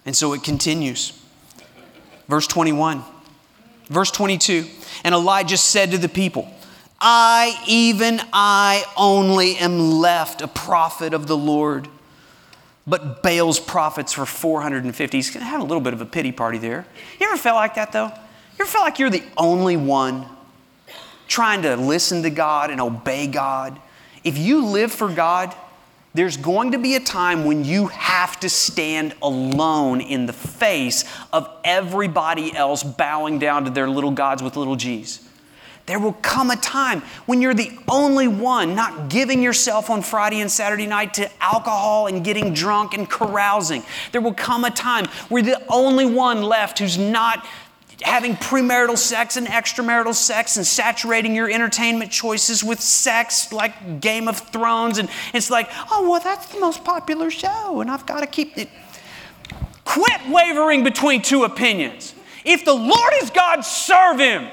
And 0.06 0.16
so 0.16 0.34
it 0.34 0.44
continues. 0.44 1.14
Verse 2.28 2.48
21. 2.48 3.04
Verse 3.88 4.12
22. 4.12 4.66
And 5.04 5.14
Elijah 5.16 5.58
said 5.58 5.92
to 5.92 5.98
the 5.98 6.10
people, 6.10 6.52
I, 7.00 7.62
even 7.68 8.22
I 8.34 8.84
only 8.98 9.58
am 9.58 10.00
left 10.00 10.42
a 10.42 10.48
prophet 10.48 11.14
of 11.14 11.28
the 11.28 11.38
Lord. 11.38 11.88
But 12.86 13.24
Baal's 13.24 13.60
prophets 13.60 14.18
were 14.18 14.26
450. 14.26 15.18
He's 15.18 15.30
going 15.30 15.42
to 15.42 15.50
have 15.50 15.62
a 15.62 15.64
little 15.64 15.82
bit 15.82 15.94
of 15.94 16.02
a 16.02 16.06
pity 16.06 16.32
party 16.32 16.58
there. 16.58 16.86
You 17.20 17.28
ever 17.28 17.38
felt 17.38 17.56
like 17.56 17.76
that 17.76 17.92
though? 17.92 18.08
You 18.08 18.66
ever 18.66 18.70
felt 18.70 18.84
like 18.84 19.00
you're 19.00 19.10
the 19.10 19.24
only 19.38 19.78
one 19.78 20.26
trying 21.28 21.62
to 21.62 21.78
listen 21.78 22.24
to 22.24 22.30
God 22.30 22.72
and 22.72 22.82
obey 22.82 23.28
God? 23.28 23.80
If 24.24 24.38
you 24.38 24.66
live 24.66 24.92
for 24.92 25.08
God, 25.08 25.56
there's 26.14 26.38
going 26.38 26.72
to 26.72 26.80
be 26.80 26.96
a 26.96 27.00
time 27.00 27.46
when 27.46 27.64
you 27.64 27.88
have 27.88 28.40
to 28.40 28.50
stand 28.50 29.14
alone 29.22 30.02
in 30.02 30.26
the 30.26 30.34
face 30.34 31.06
of 31.32 31.50
everybody 31.64 32.56
else 32.56 32.84
bowing 32.84 33.38
down 33.38 33.66
to 33.66 33.70
their 33.70 33.88
little 33.88 34.12
gods 34.12 34.42
with 34.42 34.56
little 34.56 34.76
g's. 34.76 35.26
There 35.86 35.98
will 35.98 36.14
come 36.14 36.52
a 36.52 36.56
time 36.56 37.02
when 37.26 37.42
you're 37.42 37.56
the 37.56 37.72
only 37.90 38.28
one 38.28 38.76
not 38.76 39.10
giving 39.10 39.42
yourself 39.42 39.90
on 39.90 40.04
Friday 40.04 40.40
and 40.40 40.52
Saturday 40.52 40.86
night 40.86 41.16
to 41.16 41.32
alcohol 41.42 42.06
and 42.06 42.24
getting 42.24 42.54
drunk 42.54 42.94
and 42.94 43.10
carousing. 43.10 43.82
There 44.12 44.22
will 44.22 44.36
come 44.36 44.66
a 44.66 44.70
time 44.70 45.08
where 45.30 45.42
the 45.42 45.60
only 45.68 46.06
one 46.06 46.44
left 46.44 46.78
who's 46.78 47.00
not 47.00 47.44
having 48.02 48.36
premarital 48.36 48.98
sex 48.98 49.38
and 49.38 49.48
extramarital 49.48 50.14
sex 50.14 50.58
and 50.58 50.66
saturating 50.66 51.36
your 51.36 51.50
entertainment 51.50 52.12
choices 52.12 52.64
with 52.64 52.80
sex 52.80 53.52
like 53.52 54.02
Game 54.02 54.28
of 54.28 54.38
Thrones. 54.38 54.98
And 54.98 55.10
it's 55.34 55.50
like, 55.50 55.70
oh, 55.92 56.10
well, 56.10 56.20
that's 56.20 56.48
the 56.48 56.60
most 56.60 56.84
popular 56.84 57.30
show, 57.30 57.82
and 57.82 57.92
I've 57.92 58.06
got 58.06 58.22
to 58.22 58.28
keep 58.28 58.58
it. 58.58 58.70
Quit 59.84 60.22
wavering 60.30 60.84
between 60.84 61.22
two 61.22 61.44
opinions. 61.44 62.14
If 62.46 62.64
the 62.64 62.74
Lord 62.74 63.14
is 63.22 63.30
God, 63.32 63.62
serve 63.62 64.20
Him. 64.20 64.48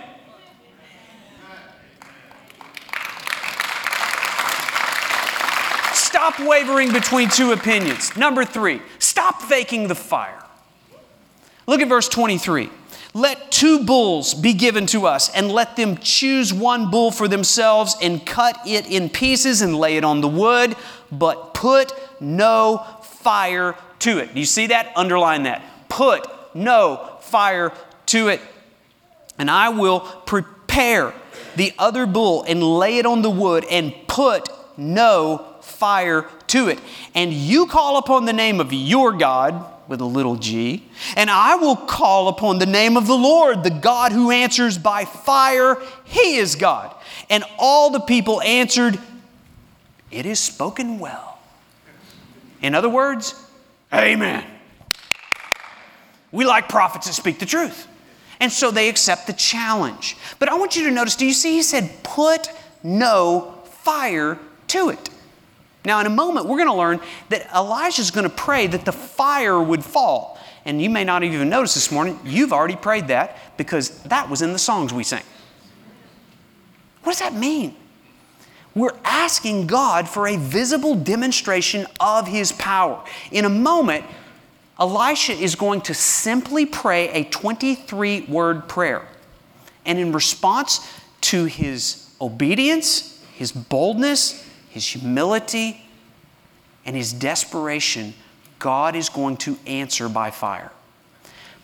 Stop 5.92 6.40
wavering 6.40 6.92
between 6.92 7.28
two 7.28 7.52
opinions. 7.52 8.16
Number 8.16 8.44
three, 8.44 8.80
stop 8.98 9.42
faking 9.42 9.88
the 9.88 9.94
fire. 9.94 10.42
Look 11.66 11.80
at 11.80 11.88
verse 11.88 12.08
23. 12.08 12.70
Let 13.16 13.50
two 13.50 13.82
bulls 13.82 14.34
be 14.34 14.52
given 14.52 14.84
to 14.88 15.06
us, 15.06 15.30
and 15.30 15.50
let 15.50 15.76
them 15.76 15.96
choose 15.96 16.52
one 16.52 16.90
bull 16.90 17.10
for 17.10 17.28
themselves, 17.28 17.96
and 18.02 18.26
cut 18.26 18.58
it 18.66 18.86
in 18.86 19.08
pieces 19.08 19.62
and 19.62 19.74
lay 19.74 19.96
it 19.96 20.04
on 20.04 20.20
the 20.20 20.28
wood, 20.28 20.76
but 21.10 21.54
put 21.54 21.94
no 22.20 22.84
fire 23.02 23.74
to 24.00 24.18
it. 24.18 24.34
Do 24.34 24.40
you 24.40 24.44
see 24.44 24.66
that? 24.66 24.92
Underline 24.94 25.44
that. 25.44 25.62
Put 25.88 26.28
no 26.54 27.08
fire 27.22 27.72
to 28.04 28.28
it. 28.28 28.42
And 29.38 29.50
I 29.50 29.70
will 29.70 30.00
prepare 30.00 31.14
the 31.56 31.72
other 31.78 32.04
bull 32.04 32.42
and 32.42 32.62
lay 32.62 32.98
it 32.98 33.06
on 33.06 33.22
the 33.22 33.30
wood, 33.30 33.64
and 33.70 33.94
put 34.08 34.50
no 34.76 35.42
fire 35.62 36.28
to 36.48 36.68
it. 36.68 36.78
And 37.14 37.32
you 37.32 37.64
call 37.64 37.96
upon 37.96 38.26
the 38.26 38.34
name 38.34 38.60
of 38.60 38.74
your 38.74 39.12
God 39.12 39.64
with 39.88 40.00
a 40.00 40.04
little 40.04 40.36
g, 40.36 40.88
and 41.16 41.30
I 41.30 41.56
will 41.56 41.76
call 41.76 42.28
upon 42.28 42.58
the 42.58 42.66
name 42.66 42.96
of 42.96 43.06
the 43.06 43.16
Lord, 43.16 43.62
the 43.62 43.70
God 43.70 44.12
who 44.12 44.30
answers 44.30 44.78
by 44.78 45.04
fire. 45.04 45.80
He 46.04 46.36
is 46.36 46.54
God. 46.54 46.94
And 47.30 47.44
all 47.58 47.90
the 47.90 48.00
people 48.00 48.40
answered, 48.42 48.98
It 50.10 50.26
is 50.26 50.40
spoken 50.40 50.98
well. 50.98 51.38
In 52.62 52.74
other 52.74 52.88
words, 52.88 53.34
Amen. 53.92 54.44
We 56.32 56.44
like 56.44 56.68
prophets 56.68 57.06
that 57.06 57.14
speak 57.14 57.38
the 57.38 57.46
truth. 57.46 57.86
And 58.40 58.52
so 58.52 58.70
they 58.70 58.88
accept 58.88 59.26
the 59.26 59.32
challenge. 59.32 60.16
But 60.38 60.48
I 60.48 60.54
want 60.54 60.76
you 60.76 60.84
to 60.84 60.90
notice 60.90 61.16
do 61.16 61.24
you 61.24 61.32
see 61.32 61.52
he 61.52 61.62
said, 61.62 61.90
Put 62.02 62.50
no 62.82 63.62
fire 63.64 64.38
to 64.68 64.90
it. 64.90 65.08
Now, 65.86 66.00
in 66.00 66.06
a 66.06 66.10
moment, 66.10 66.46
we're 66.46 66.56
going 66.56 66.68
to 66.68 66.74
learn 66.74 67.00
that 67.28 67.48
Elijah 67.54 68.02
is 68.02 68.10
going 68.10 68.28
to 68.28 68.34
pray 68.34 68.66
that 68.66 68.84
the 68.84 68.92
fire 68.92 69.60
would 69.60 69.84
fall. 69.84 70.38
And 70.64 70.82
you 70.82 70.90
may 70.90 71.04
not 71.04 71.22
even 71.22 71.48
notice 71.48 71.74
this 71.74 71.92
morning, 71.92 72.18
you've 72.24 72.52
already 72.52 72.74
prayed 72.74 73.06
that 73.08 73.38
because 73.56 74.02
that 74.02 74.28
was 74.28 74.42
in 74.42 74.52
the 74.52 74.58
songs 74.58 74.92
we 74.92 75.04
sang. 75.04 75.22
What 77.04 77.12
does 77.12 77.20
that 77.20 77.34
mean? 77.34 77.76
We're 78.74 78.96
asking 79.04 79.68
God 79.68 80.08
for 80.08 80.26
a 80.26 80.36
visible 80.36 80.96
demonstration 80.96 81.86
of 82.00 82.26
His 82.26 82.50
power. 82.50 83.02
In 83.30 83.44
a 83.44 83.48
moment, 83.48 84.04
Elisha 84.78 85.32
is 85.34 85.54
going 85.54 85.82
to 85.82 85.94
simply 85.94 86.66
pray 86.66 87.10
a 87.10 87.24
23 87.24 88.22
word 88.22 88.68
prayer. 88.68 89.06
And 89.84 90.00
in 90.00 90.10
response 90.10 90.92
to 91.22 91.44
his 91.46 92.10
obedience, 92.20 93.22
his 93.34 93.52
boldness, 93.52 94.44
his 94.76 94.86
humility, 94.86 95.80
and 96.84 96.94
his 96.94 97.14
desperation, 97.14 98.12
God 98.58 98.94
is 98.94 99.08
going 99.08 99.38
to 99.38 99.56
answer 99.66 100.06
by 100.06 100.30
fire. 100.30 100.70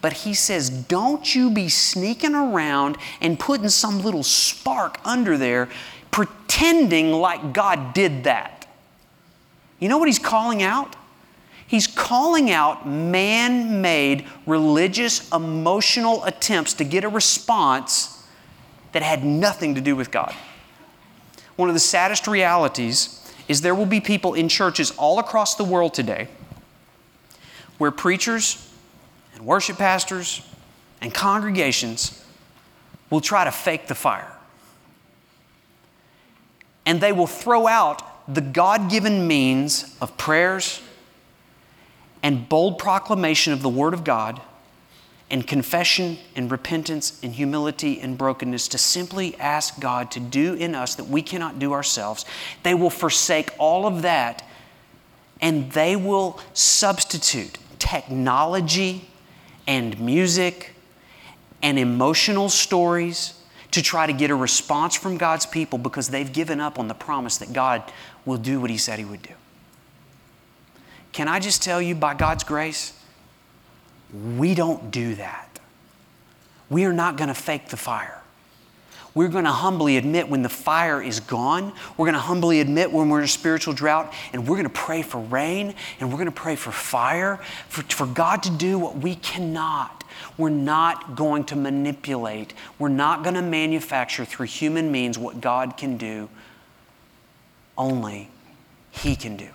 But 0.01 0.15
he 0.15 0.33
says, 0.33 0.71
Don't 0.71 1.35
you 1.35 1.51
be 1.51 1.69
sneaking 1.69 2.35
around 2.35 2.97
and 3.21 3.39
putting 3.39 3.69
some 3.69 4.01
little 4.03 4.23
spark 4.23 4.99
under 5.05 5.37
there, 5.37 5.69
pretending 6.11 7.13
like 7.13 7.53
God 7.53 7.93
did 7.93 8.25
that. 8.25 8.67
You 9.79 9.91
know 9.91 9.99
what 9.99 10.09
he's 10.09 10.19
calling 10.19 10.63
out? 10.63 10.97
He's 11.67 11.87
calling 11.87 12.51
out 12.51 12.89
man 12.89 13.83
made 13.83 14.25
religious, 14.47 15.31
emotional 15.33 16.25
attempts 16.25 16.73
to 16.75 16.85
get 16.85 17.05
a 17.05 17.11
response 17.11 18.27
that 18.93 19.03
had 19.03 19.23
nothing 19.23 19.75
to 19.75 19.83
do 19.83 19.95
with 19.95 20.11
God. 20.11 20.35
One 21.57 21.69
of 21.69 21.75
the 21.75 21.81
saddest 21.81 22.27
realities 22.27 23.19
is 23.49 23.61
there 23.61 23.75
will 23.75 23.87
be 23.87 24.01
people 24.01 24.35
in 24.35 24.49
churches 24.49 24.91
all 24.93 25.19
across 25.19 25.55
the 25.55 25.65
world 25.65 25.95
today 25.95 26.29
where 27.79 27.91
preachers 27.91 28.71
and 29.35 29.45
worship 29.45 29.77
pastors 29.77 30.49
and 31.01 31.13
congregations 31.13 32.25
will 33.11 33.21
try 33.21 33.45
to 33.45 33.51
fake 33.51 33.89
the 33.89 33.95
fire. 33.95 34.31
And 36.87 37.01
they 37.01 37.13
will 37.13 37.27
throw 37.27 37.67
out 37.67 38.03
the 38.33 38.41
God 38.41 38.89
given 38.91 39.27
means 39.27 39.97
of 40.01 40.17
prayers 40.17 40.81
and 42.23 42.49
bold 42.49 42.79
proclamation 42.79 43.53
of 43.53 43.63
the 43.63 43.69
Word 43.69 43.95
of 43.95 44.05
God 44.05 44.41
and 45.33 45.47
confession 45.47 46.19
and 46.37 46.51
repentance 46.51 47.19
and 47.23 47.33
humility 47.33 47.99
and 47.99 48.19
brokenness 48.19 48.69
to 48.69 48.77
simply 48.77 49.35
ask 49.41 49.81
God 49.81 50.11
to 50.11 50.21
do 50.21 50.53
in 50.55 50.75
us 50.75 50.95
that 50.97 51.05
we 51.09 51.23
cannot 51.23 51.59
do 51.59 51.73
ourselves. 51.73 52.27
They 52.63 52.75
will 52.75 52.91
forsake 52.91 53.49
all 53.59 53.87
of 53.87 54.03
that 54.03 54.47
and 55.41 55.73
they 55.73 55.97
will 55.97 56.39
substitute 56.53 57.59
technology 57.79 59.09
and 59.67 59.99
music 59.99 60.75
and 61.63 61.79
emotional 61.79 62.51
stories 62.51 63.41
to 63.71 63.81
try 63.81 64.07
to 64.07 64.13
get 64.13 64.31
a 64.31 64.35
response 64.35 64.95
from 64.95 65.17
God's 65.17 65.47
people 65.47 65.79
because 65.79 66.09
they've 66.09 66.31
given 66.31 66.61
up 66.61 66.79
on 66.79 66.89
the 66.89 66.95
promise 66.95 67.39
that 67.39 67.55
God 67.55 67.83
will 68.27 68.37
do 68.37 68.61
what 68.61 68.69
He 68.69 68.77
said 68.77 68.99
He 68.99 69.05
would 69.07 69.23
do. 69.23 69.33
Can 71.13 71.27
I 71.27 71.41
just 71.41 71.63
tell 71.63 71.81
you, 71.81 71.95
by 71.95 72.15
God's 72.15 72.45
grace, 72.45 72.93
we 74.13 74.55
don't 74.55 74.91
do 74.91 75.15
that. 75.17 75.49
We 76.69 76.85
are 76.85 76.93
not 76.93 77.17
going 77.17 77.29
to 77.29 77.35
fake 77.35 77.69
the 77.69 77.77
fire. 77.77 78.23
We're 79.15 79.29
going 79.29 79.45
to 79.45 79.51
humbly 79.51 79.99
admit 79.99 80.29
when 80.29 80.43
the 80.43 80.49
fire 80.49 81.03
is 81.03 81.21
gone. 81.21 81.75
We're 81.97 82.07
going 82.07 82.15
to 82.15 82.21
humbly 82.21 82.61
admit 82.61 82.91
when 82.91 83.11
we're 83.11 83.19
in 83.19 83.25
a 83.25 83.29
spiritual 83.29 83.75
drought, 83.75 84.13
and 84.33 84.49
we're 84.49 84.57
going 84.57 84.65
to 84.65 84.71
pray 84.71 85.03
for 85.03 85.21
rain, 85.21 85.75
and 86.01 86.11
we're 86.11 86.17
going 86.17 86.27
to 86.27 86.33
pray 86.33 86.57
for 86.57 86.73
fire, 86.73 87.37
for, 87.69 87.83
for 87.83 88.07
God 88.07 88.43
to 88.45 88.51
do 88.51 88.79
what 88.79 88.97
we 88.97 89.17
cannot. 89.17 90.03
We're 90.39 90.49
not 90.49 91.15
going 91.15 91.45
to 91.45 91.57
manipulate. 91.57 92.55
We're 92.79 92.89
not 92.89 93.23
going 93.23 93.35
to 93.35 93.43
manufacture 93.43 94.25
through 94.25 94.47
human 94.47 94.91
means 94.91 95.19
what 95.19 95.43
God 95.43 95.77
can 95.77 95.99
do. 95.99 96.31
Only 97.77 98.31
He 98.91 99.15
can 99.15 99.37
do. 99.37 99.49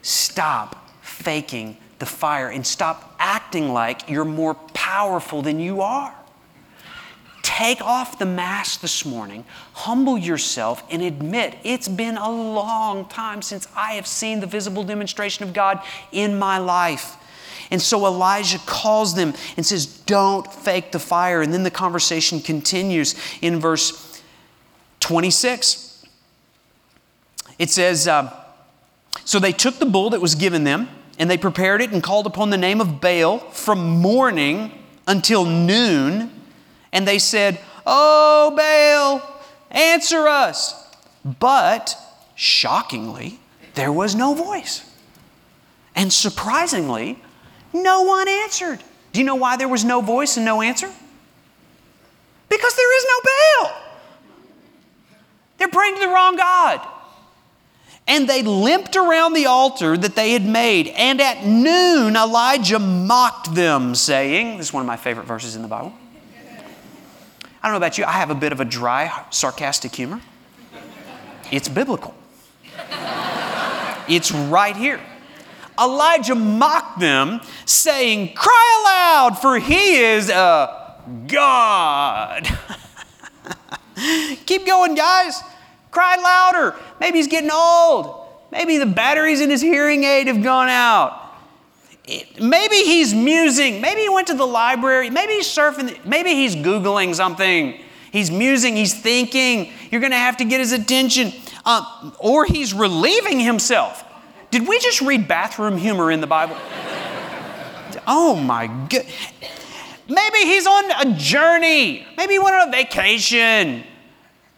Stop 0.00 0.88
faking 1.02 1.76
the 1.98 2.06
fire 2.06 2.48
and 2.48 2.66
stop 2.66 3.14
acting 3.18 3.72
like 3.72 4.08
you're 4.08 4.24
more 4.24 4.54
powerful 4.54 5.42
than 5.42 5.58
you 5.60 5.80
are. 5.80 6.14
Take 7.42 7.80
off 7.80 8.18
the 8.18 8.26
mask 8.26 8.80
this 8.80 9.04
morning, 9.04 9.44
humble 9.72 10.18
yourself, 10.18 10.82
and 10.90 11.00
admit 11.00 11.56
it's 11.62 11.88
been 11.88 12.16
a 12.16 12.30
long 12.30 13.08
time 13.08 13.40
since 13.40 13.68
I 13.76 13.92
have 13.92 14.06
seen 14.06 14.40
the 14.40 14.46
visible 14.46 14.82
demonstration 14.82 15.44
of 15.44 15.54
God 15.54 15.80
in 16.10 16.38
my 16.38 16.58
life. 16.58 17.16
And 17.70 17.80
so 17.80 18.04
Elijah 18.04 18.58
calls 18.66 19.14
them 19.14 19.32
and 19.56 19.64
says, 19.64 19.86
Don't 19.86 20.52
fake 20.52 20.92
the 20.92 20.98
fire. 20.98 21.40
And 21.40 21.52
then 21.52 21.62
the 21.62 21.70
conversation 21.70 22.40
continues 22.40 23.14
in 23.40 23.60
verse 23.60 24.22
26. 25.00 26.04
It 27.58 27.70
says, 27.70 28.06
uh, 28.06 28.32
So 29.24 29.38
they 29.38 29.52
took 29.52 29.78
the 29.78 29.86
bull 29.86 30.10
that 30.10 30.20
was 30.20 30.34
given 30.34 30.64
them 30.64 30.88
and 31.18 31.30
they 31.30 31.38
prepared 31.38 31.80
it 31.80 31.92
and 31.92 32.02
called 32.02 32.26
upon 32.26 32.50
the 32.50 32.58
name 32.58 32.80
of 32.80 33.00
Baal 33.00 33.38
from 33.38 33.88
morning 33.88 34.72
until 35.06 35.44
noon. 35.44 36.30
And 36.92 37.06
they 37.06 37.18
said, 37.18 37.60
Oh, 37.86 38.52
Baal, 38.56 39.42
answer 39.70 40.26
us. 40.26 40.74
But 41.24 41.96
shockingly, 42.34 43.40
there 43.74 43.92
was 43.92 44.14
no 44.14 44.34
voice. 44.34 44.88
And 45.94 46.12
surprisingly, 46.12 47.18
no 47.72 48.02
one 48.02 48.28
answered. 48.28 48.80
Do 49.12 49.20
you 49.20 49.26
know 49.26 49.36
why 49.36 49.56
there 49.56 49.68
was 49.68 49.84
no 49.84 50.00
voice 50.00 50.36
and 50.36 50.44
no 50.44 50.60
answer? 50.60 50.90
Because 52.48 52.76
there 52.76 52.98
is 52.98 53.06
no 53.08 53.30
Baal. 53.30 53.82
They're 55.58 55.68
praying 55.68 55.94
to 55.94 56.00
the 56.00 56.08
wrong 56.08 56.36
God. 56.36 56.86
And 58.08 58.28
they 58.28 58.42
limped 58.42 58.94
around 58.94 59.32
the 59.32 59.46
altar 59.46 59.96
that 59.96 60.14
they 60.14 60.32
had 60.32 60.46
made. 60.46 60.88
And 60.88 61.20
at 61.20 61.44
noon, 61.44 62.16
Elijah 62.16 62.78
mocked 62.78 63.54
them, 63.54 63.94
saying, 63.94 64.58
This 64.58 64.68
is 64.68 64.72
one 64.72 64.82
of 64.82 64.86
my 64.86 64.96
favorite 64.96 65.26
verses 65.26 65.56
in 65.56 65.62
the 65.62 65.68
Bible. 65.68 65.92
I 67.62 67.68
don't 67.68 67.72
know 67.72 67.84
about 67.84 67.98
you, 67.98 68.04
I 68.04 68.12
have 68.12 68.30
a 68.30 68.34
bit 68.34 68.52
of 68.52 68.60
a 68.60 68.64
dry, 68.64 69.24
sarcastic 69.30 69.94
humor. 69.94 70.20
It's 71.50 71.68
biblical, 71.68 72.14
it's 74.08 74.30
right 74.30 74.76
here. 74.76 75.00
Elijah 75.78 76.34
mocked 76.34 77.00
them, 77.00 77.40
saying, 77.64 78.34
Cry 78.34 78.82
aloud, 78.82 79.38
for 79.38 79.58
he 79.58 79.96
is 79.96 80.30
a 80.30 80.94
God. 81.26 82.48
Keep 84.46 84.66
going, 84.66 84.94
guys. 84.94 85.42
Cry 85.96 86.16
louder. 86.16 86.76
Maybe 87.00 87.16
he's 87.16 87.26
getting 87.26 87.50
old. 87.50 88.28
Maybe 88.52 88.76
the 88.76 88.84
batteries 88.84 89.40
in 89.40 89.48
his 89.48 89.62
hearing 89.62 90.04
aid 90.04 90.26
have 90.26 90.42
gone 90.42 90.68
out. 90.68 91.18
Maybe 92.38 92.76
he's 92.76 93.14
musing. 93.14 93.80
Maybe 93.80 94.02
he 94.02 94.10
went 94.10 94.26
to 94.26 94.34
the 94.34 94.46
library. 94.46 95.08
Maybe 95.08 95.32
he's 95.32 95.46
surfing. 95.46 96.04
Maybe 96.04 96.34
he's 96.34 96.54
Googling 96.54 97.14
something. 97.14 97.80
He's 98.12 98.30
musing. 98.30 98.76
He's 98.76 98.92
thinking. 98.92 99.72
You're 99.90 100.02
going 100.02 100.10
to 100.12 100.18
have 100.18 100.36
to 100.36 100.44
get 100.44 100.60
his 100.60 100.72
attention. 100.72 101.32
Uh, 101.64 102.10
or 102.18 102.44
he's 102.44 102.74
relieving 102.74 103.40
himself. 103.40 104.04
Did 104.50 104.68
we 104.68 104.78
just 104.78 105.00
read 105.00 105.26
bathroom 105.26 105.78
humor 105.78 106.10
in 106.10 106.20
the 106.20 106.26
Bible? 106.26 106.58
oh 108.06 108.36
my 108.36 108.66
God. 108.66 109.06
Maybe 110.10 110.38
he's 110.40 110.66
on 110.66 110.90
a 110.90 111.16
journey. 111.16 112.06
Maybe 112.18 112.34
he 112.34 112.38
went 112.38 112.54
on 112.54 112.68
a 112.68 112.70
vacation. 112.70 113.84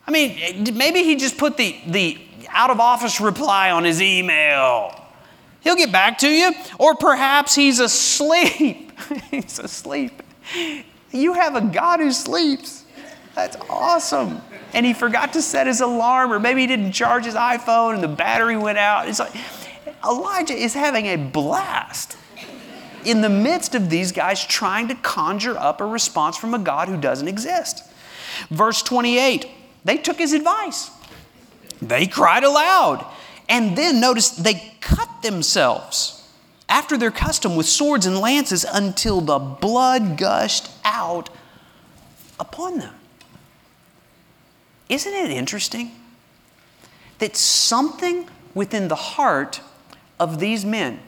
I 0.09 0.11
mean, 0.11 0.75
maybe 0.75 1.03
he 1.03 1.17
just 1.17 1.37
put 1.37 1.59
the, 1.59 1.77
the 1.87 2.19
out 2.49 2.71
of 2.71 2.81
office 2.81 3.21
reply 3.21 3.71
on 3.71 3.85
his 3.85 4.01
email. 4.01 5.05
He'll 5.61 5.77
get 5.77 5.93
back 5.93 6.17
to 6.19 6.29
you. 6.29 6.53
Or 6.79 6.95
perhaps 6.95 7.55
he's 7.55 7.79
asleep. 7.79 8.91
he's 9.31 9.59
asleep. 9.59 10.23
You 11.11 11.35
have 11.35 11.57
a 11.57 11.61
God 11.61 12.01
who 12.01 12.11
sleeps. 12.11 12.87
That's 13.35 13.59
awesome. 13.69 14.41
And 14.73 14.87
he 14.87 14.95
forgot 14.95 15.35
to 15.35 15.43
set 15.43 15.67
his 15.67 15.83
alarm, 15.83 16.33
or 16.33 16.39
maybe 16.39 16.63
he 16.63 16.67
didn't 16.67 16.93
charge 16.93 17.27
his 17.27 17.35
iPhone 17.35 17.93
and 17.93 18.03
the 18.03 18.09
battery 18.09 18.57
went 18.57 18.79
out. 18.79 19.09
It's 19.09 19.19
like 19.19 19.35
Elijah 20.03 20.55
is 20.55 20.73
having 20.73 21.05
a 21.05 21.17
blast 21.17 22.17
in 23.05 23.21
the 23.21 23.29
midst 23.29 23.75
of 23.75 23.91
these 23.91 24.11
guys 24.11 24.43
trying 24.43 24.89
to 24.89 24.95
conjure 24.95 25.59
up 25.59 25.83
a 25.83 25.87
response 25.87 26.39
from 26.39 26.55
a 26.55 26.59
God 26.59 26.89
who 26.89 26.97
doesn't 26.97 27.29
exist. 27.29 27.85
Verse 28.51 28.83
28 28.83 29.58
they 29.89 29.97
took 29.97 30.19
his 30.19 30.33
advice, 30.33 30.91
they 31.81 32.07
cried 32.07 32.45
aloud. 32.45 33.05
And 33.49 33.79
then 33.79 33.99
notice 33.99 34.29
they 34.29 34.75
cut 34.81 35.23
themselves 35.23 36.29
after 36.69 36.99
their 36.99 37.11
custom 37.11 37.57
with 37.57 37.65
swords 37.65 38.05
and 38.05 38.19
lances 38.19 38.67
until 38.71 39.23
the 39.23 39.39
blood 39.39 40.19
gushed 40.19 40.69
out 40.85 41.31
upon 42.39 42.79
them. 42.79 42.95
Isn't 44.91 45.15
it 45.15 45.31
interesting 45.31 45.93
that 47.19 47.37
something 47.37 48.29
within 48.55 48.89
the 48.89 48.95
heart 48.95 49.63
of 50.21 50.41
these 50.41 50.65
men 50.65 51.01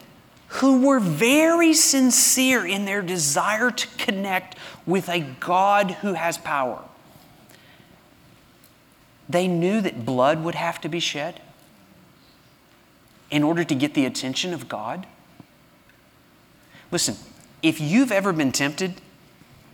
who 0.55 0.87
were 0.87 0.99
very 0.99 1.73
sincere 1.73 2.66
in 2.66 2.85
their 2.85 3.03
desire 3.03 3.71
to 3.71 3.87
connect 3.99 4.57
with 4.85 5.09
a 5.09 5.21
God 5.38 5.93
who 5.93 6.14
has 6.14 6.38
power. 6.38 6.83
They 9.31 9.47
knew 9.47 9.81
that 9.81 10.05
blood 10.05 10.43
would 10.43 10.55
have 10.55 10.81
to 10.81 10.88
be 10.88 11.01
shed 11.01 11.40
in 13.31 13.43
order 13.43 13.62
to 13.62 13.75
get 13.75 13.95
the 13.95 14.05
attention 14.05 14.53
of 14.53 14.69
God. 14.69 15.07
Listen, 16.90 17.16
if 17.62 17.81
you've 17.81 18.11
ever 18.11 18.33
been 18.33 18.51
tempted 18.51 18.95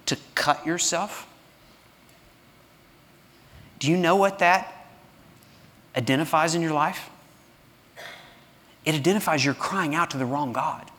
to 0.07 0.19
cut 0.35 0.67
yourself, 0.67 1.27
do 3.79 3.91
you 3.91 3.97
know 3.97 4.17
what 4.17 4.41
that 4.41 4.87
identifies 5.97 6.55
in 6.55 6.61
your 6.61 6.75
life? 6.75 7.09
it 8.87 8.95
identifies 8.95 9.45
you're 9.45 9.53
crying 9.53 9.95
out 9.95 10.11
to 10.11 10.17
the 10.17 10.25
wrong 10.25 10.53
God. 10.53 10.91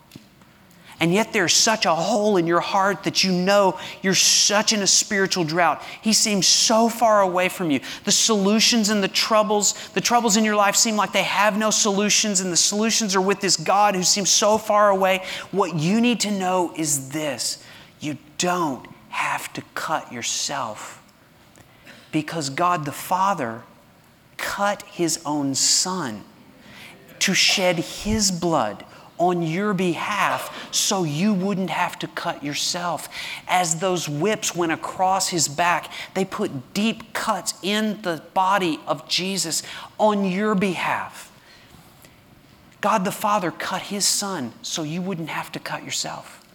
And 1.00 1.14
yet 1.14 1.32
there's 1.32 1.54
such 1.54 1.86
a 1.86 1.94
hole 1.94 2.38
in 2.38 2.48
your 2.48 2.60
heart 2.60 3.04
that 3.04 3.24
you 3.24 3.32
know 3.32 3.80
you're 4.02 4.16
such 4.16 4.74
in 4.74 4.82
a 4.82 4.88
spiritual 4.88 5.44
drought. 5.44 5.84
He 6.02 6.12
seems 6.12 6.48
so 6.48 6.90
far 6.90 7.22
away 7.22 7.50
from 7.50 7.70
you. 7.70 7.82
The 8.04 8.12
solutions 8.12 8.90
and 8.90 9.04
the 9.04 9.08
troubles, 9.08 9.90
the 9.90 10.02
troubles 10.02 10.38
in 10.38 10.44
your 10.44 10.56
life 10.56 10.76
seem 10.76 10.96
like 10.96 11.14
they 11.14 11.24
have 11.24 11.56
no 11.56 11.70
solutions, 11.70 12.42
and 12.42 12.52
the 12.52 12.58
solutions 12.58 13.16
are 13.16 13.22
with 13.22 13.42
this 13.42 13.58
God 13.58 13.96
who 13.96 14.02
seems 14.02 14.32
so 14.32 14.58
far 14.58 14.90
away. 14.90 15.24
What 15.52 15.76
you 15.76 16.02
need 16.02 16.20
to 16.22 16.32
know 16.32 16.74
is 16.76 17.10
this 17.10 17.64
you 18.00 18.18
don't 18.40 18.88
have 19.10 19.54
to 19.54 19.62
cut 19.76 20.12
yourself 20.12 21.04
because 22.12 22.50
God 22.50 22.86
the 22.86 22.92
Father 22.92 23.62
cut 24.38 24.82
His 24.84 25.20
own 25.26 25.54
Son 25.54 26.24
to 27.20 27.36
shed 27.36 27.78
His 27.78 28.32
blood 28.32 28.84
on 29.18 29.42
your 29.42 29.74
behalf 29.74 30.74
so 30.74 31.04
you 31.04 31.34
wouldn't 31.34 31.70
have 31.70 31.98
to 32.00 32.08
cut 32.08 32.44
yourself. 32.44 33.10
As 33.48 33.80
those 33.80 34.08
whips 34.08 34.56
went 34.56 34.72
across 34.72 35.30
his 35.30 35.48
back, 35.48 35.92
they 36.14 36.26
put 36.26 36.74
deep 36.74 37.14
cuts 37.14 37.54
in 37.62 38.02
the 38.02 38.24
body 38.34 38.80
of 38.88 39.08
Jesus 39.08 39.64
on 39.98 40.26
your 40.26 40.56
behalf. 40.56 41.32
God 42.82 43.06
the 43.06 43.12
Father 43.12 43.52
cut 43.52 43.84
his 43.84 44.06
son 44.06 44.54
so 44.62 44.84
you 44.84 45.02
wouldn't 45.02 45.30
have 45.30 45.52
to 45.54 45.60
cut 45.60 45.84
yourself. 45.84 46.47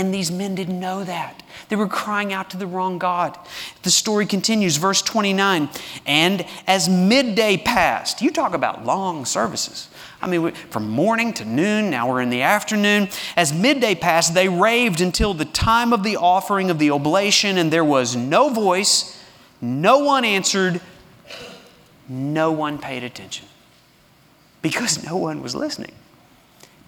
And 0.00 0.14
these 0.14 0.30
men 0.30 0.54
didn't 0.54 0.80
know 0.80 1.04
that. 1.04 1.42
They 1.68 1.76
were 1.76 1.86
crying 1.86 2.32
out 2.32 2.48
to 2.50 2.56
the 2.56 2.66
wrong 2.66 2.96
God. 2.96 3.38
The 3.82 3.90
story 3.90 4.24
continues, 4.24 4.78
verse 4.78 5.02
29. 5.02 5.68
And 6.06 6.46
as 6.66 6.88
midday 6.88 7.58
passed, 7.58 8.22
you 8.22 8.30
talk 8.30 8.54
about 8.54 8.86
long 8.86 9.26
services. 9.26 9.90
I 10.22 10.26
mean, 10.26 10.52
from 10.52 10.88
morning 10.88 11.34
to 11.34 11.44
noon, 11.44 11.90
now 11.90 12.08
we're 12.08 12.22
in 12.22 12.30
the 12.30 12.40
afternoon. 12.40 13.10
As 13.36 13.52
midday 13.52 13.94
passed, 13.94 14.32
they 14.32 14.48
raved 14.48 15.02
until 15.02 15.34
the 15.34 15.44
time 15.44 15.92
of 15.92 16.02
the 16.02 16.16
offering 16.16 16.70
of 16.70 16.78
the 16.78 16.90
oblation, 16.92 17.58
and 17.58 17.70
there 17.70 17.84
was 17.84 18.16
no 18.16 18.48
voice, 18.48 19.22
no 19.60 19.98
one 19.98 20.24
answered, 20.24 20.80
no 22.08 22.52
one 22.52 22.78
paid 22.78 23.04
attention 23.04 23.46
because 24.62 25.04
no 25.04 25.18
one 25.18 25.42
was 25.42 25.54
listening. 25.54 25.92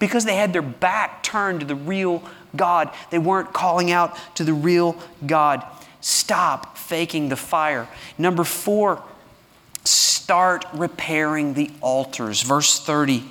Because 0.03 0.25
they 0.25 0.35
had 0.35 0.51
their 0.51 0.61
back 0.61 1.23
turned 1.23 1.61
to 1.61 1.65
the 1.65 1.77
real 1.77 2.21
God. 2.57 2.91
They 3.09 3.19
weren't 3.19 3.53
calling 3.53 3.89
out 3.89 4.17
to 4.35 4.43
the 4.43 4.53
real 4.53 4.97
God. 5.25 5.63
Stop 6.01 6.77
faking 6.77 7.29
the 7.29 7.37
fire. 7.37 7.87
Number 8.17 8.43
four, 8.43 9.01
start 9.85 10.65
repairing 10.73 11.53
the 11.53 11.71
altars. 11.79 12.41
Verse 12.41 12.81
30. 12.81 13.23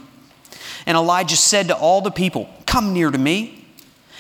And 0.87 0.97
Elijah 0.97 1.37
said 1.37 1.69
to 1.69 1.77
all 1.77 2.01
the 2.01 2.11
people, 2.11 2.49
Come 2.65 2.95
near 2.95 3.11
to 3.11 3.19
me. 3.19 3.67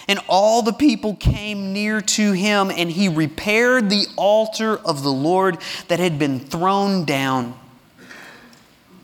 And 0.07 0.19
all 0.29 0.61
the 0.61 0.75
people 0.75 1.17
came 1.17 1.73
near 1.73 2.03
to 2.03 2.33
him, 2.33 2.71
and 2.71 2.91
he 2.91 3.09
repaired 3.09 3.88
the 3.88 4.09
altar 4.15 4.77
of 4.77 5.03
the 5.03 5.12
Lord 5.12 5.57
that 5.88 6.01
had 6.01 6.19
been 6.19 6.38
thrown 6.38 7.07
down. 7.07 7.59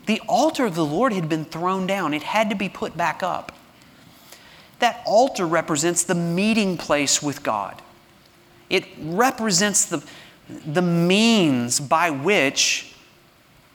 The 0.09 0.21
altar 0.21 0.65
of 0.65 0.73
the 0.73 0.83
Lord 0.83 1.13
had 1.13 1.29
been 1.29 1.45
thrown 1.45 1.85
down, 1.85 2.15
it 2.15 2.23
had 2.23 2.49
to 2.49 2.55
be 2.55 2.67
put 2.67 2.97
back 2.97 3.21
up. 3.21 3.51
That 4.79 5.03
altar 5.05 5.45
represents 5.45 6.03
the 6.03 6.15
meeting 6.15 6.77
place 6.77 7.21
with 7.21 7.43
God. 7.43 7.79
It 8.71 8.85
represents 8.99 9.85
the, 9.85 10.03
the 10.65 10.81
means 10.81 11.79
by 11.79 12.09
which 12.09 12.95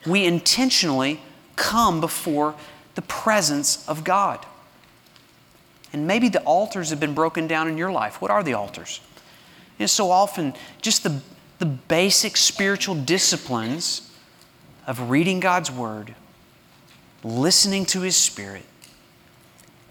we 0.05 0.25
intentionally 0.25 1.21
come 1.55 2.01
before 2.01 2.57
the 2.97 3.03
presence 3.03 3.89
of 3.89 4.03
God. 4.03 4.45
And 5.93 6.09
maybe 6.09 6.29
the 6.29 6.43
altars 6.43 6.91
have 6.91 6.99
been 6.99 7.15
broken 7.15 7.47
down 7.47 7.69
in 7.69 7.79
your 7.79 7.93
life. 7.93 8.21
What 8.21 8.33
are 8.33 8.43
the 8.43 8.55
altars? 8.55 9.01
And 9.79 9.89
so 9.89 10.11
often, 10.11 10.55
just 10.83 11.05
the, 11.05 11.21
the 11.61 11.67
basic 11.67 12.37
spiritual 12.37 12.97
disciplines 12.97 14.11
of 14.85 15.11
reading 15.11 15.39
God's 15.39 15.71
Word, 15.71 16.17
listening 17.25 17.87
to 17.87 18.03
His 18.03 18.17
Spirit, 18.17 18.65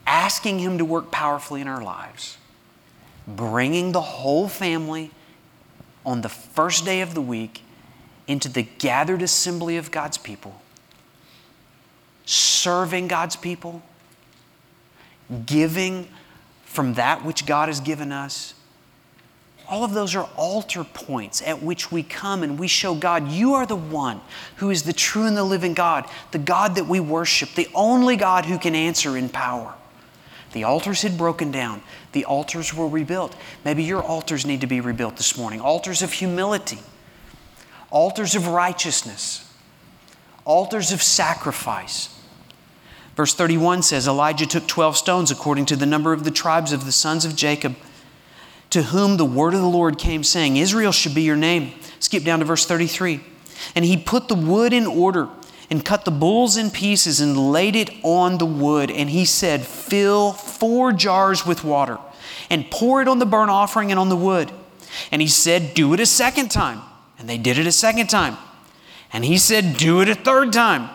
asking 0.05 0.59
Him 0.59 0.77
to 0.77 0.85
work 0.85 1.11
powerfully 1.11 1.59
in 1.59 1.67
our 1.67 1.83
lives, 1.83 2.37
bringing 3.27 3.91
the 3.91 4.01
whole 4.01 4.47
family 4.47 5.11
on 6.05 6.21
the 6.21 6.29
first 6.29 6.85
day 6.85 7.01
of 7.01 7.13
the 7.13 7.21
week 7.21 7.63
into 8.27 8.47
the 8.47 8.63
gathered 8.63 9.21
assembly 9.21 9.77
of 9.77 9.91
God's 9.91 10.17
people, 10.17 10.61
serving 12.25 13.07
God's 13.07 13.35
people, 13.35 13.81
giving 15.45 16.07
from 16.65 16.93
that 16.95 17.25
which 17.25 17.45
God 17.45 17.69
has 17.69 17.79
given 17.79 18.11
us. 18.11 18.53
All 19.69 19.83
of 19.83 19.93
those 19.93 20.13
are 20.15 20.29
altar 20.35 20.83
points 20.83 21.41
at 21.41 21.63
which 21.63 21.91
we 21.91 22.03
come 22.03 22.43
and 22.43 22.59
we 22.59 22.67
show 22.67 22.93
God, 22.93 23.29
you 23.29 23.53
are 23.53 23.65
the 23.65 23.75
one 23.75 24.21
who 24.57 24.69
is 24.69 24.83
the 24.83 24.93
true 24.93 25.25
and 25.25 25.37
the 25.37 25.43
living 25.43 25.73
God, 25.73 26.05
the 26.31 26.37
God 26.37 26.75
that 26.75 26.87
we 26.87 26.99
worship, 26.99 27.49
the 27.55 27.69
only 27.73 28.15
God 28.15 28.45
who 28.45 28.59
can 28.59 28.75
answer 28.75 29.17
in 29.17 29.29
power. 29.29 29.73
The 30.51 30.65
altars 30.65 31.01
had 31.01 31.17
broken 31.17 31.51
down. 31.51 31.81
The 32.11 32.25
altars 32.25 32.73
were 32.73 32.87
rebuilt. 32.87 33.35
Maybe 33.65 33.83
your 33.83 34.03
altars 34.03 34.45
need 34.45 34.61
to 34.61 34.67
be 34.67 34.81
rebuilt 34.81 35.17
this 35.17 35.37
morning. 35.37 35.59
Altars 35.59 36.01
of 36.01 36.13
humility, 36.13 36.79
altars 37.89 38.35
of 38.35 38.47
righteousness, 38.47 39.51
altars 40.45 40.91
of 40.91 41.01
sacrifice. 41.01 42.09
Verse 43.15 43.33
31 43.33 43.83
says 43.83 44.07
Elijah 44.07 44.45
took 44.45 44.67
12 44.67 44.97
stones 44.97 45.31
according 45.31 45.65
to 45.67 45.75
the 45.75 45.85
number 45.85 46.13
of 46.13 46.23
the 46.23 46.31
tribes 46.31 46.71
of 46.71 46.85
the 46.85 46.91
sons 46.91 47.25
of 47.25 47.35
Jacob, 47.35 47.75
to 48.73 48.81
whom 48.81 49.17
the 49.17 49.25
word 49.25 49.53
of 49.53 49.61
the 49.61 49.67
Lord 49.67 49.99
came, 49.99 50.23
saying, 50.23 50.57
Israel 50.57 50.91
should 50.91 51.13
be 51.13 51.21
your 51.21 51.35
name. 51.35 51.73
Skip 51.99 52.23
down 52.23 52.39
to 52.39 52.45
verse 52.45 52.65
33. 52.65 53.21
And 53.75 53.85
he 53.85 53.97
put 53.97 54.27
the 54.27 54.35
wood 54.35 54.73
in 54.73 54.87
order 54.87 55.29
and 55.69 55.85
cut 55.85 56.05
the 56.05 56.11
bulls 56.11 56.57
in 56.57 56.71
pieces 56.71 57.19
and 57.19 57.51
laid 57.51 57.75
it 57.75 57.91
on 58.01 58.39
the 58.39 58.47
wood. 58.47 58.89
And 58.89 59.11
he 59.11 59.25
said, 59.25 59.61
Fill 59.61 60.33
four 60.33 60.91
jars 60.91 61.45
with 61.45 61.63
water 61.63 61.99
and 62.49 62.69
pour 62.71 62.99
it 62.99 63.07
on 63.07 63.19
the 63.19 63.27
burnt 63.27 63.51
offering 63.51 63.91
and 63.91 63.99
on 63.99 64.09
the 64.09 64.15
wood. 64.15 64.51
And 65.11 65.21
he 65.21 65.27
said, 65.27 65.75
Do 65.75 65.93
it 65.93 65.99
a 65.99 66.05
second 66.07 66.49
time. 66.49 66.81
And 67.19 67.29
they 67.29 67.37
did 67.37 67.59
it 67.59 67.67
a 67.67 67.71
second 67.71 68.07
time. 68.07 68.37
And 69.11 69.23
he 69.23 69.37
said, 69.37 69.77
Do 69.77 70.01
it 70.01 70.09
a 70.09 70.15
third 70.15 70.51
time. 70.51 70.89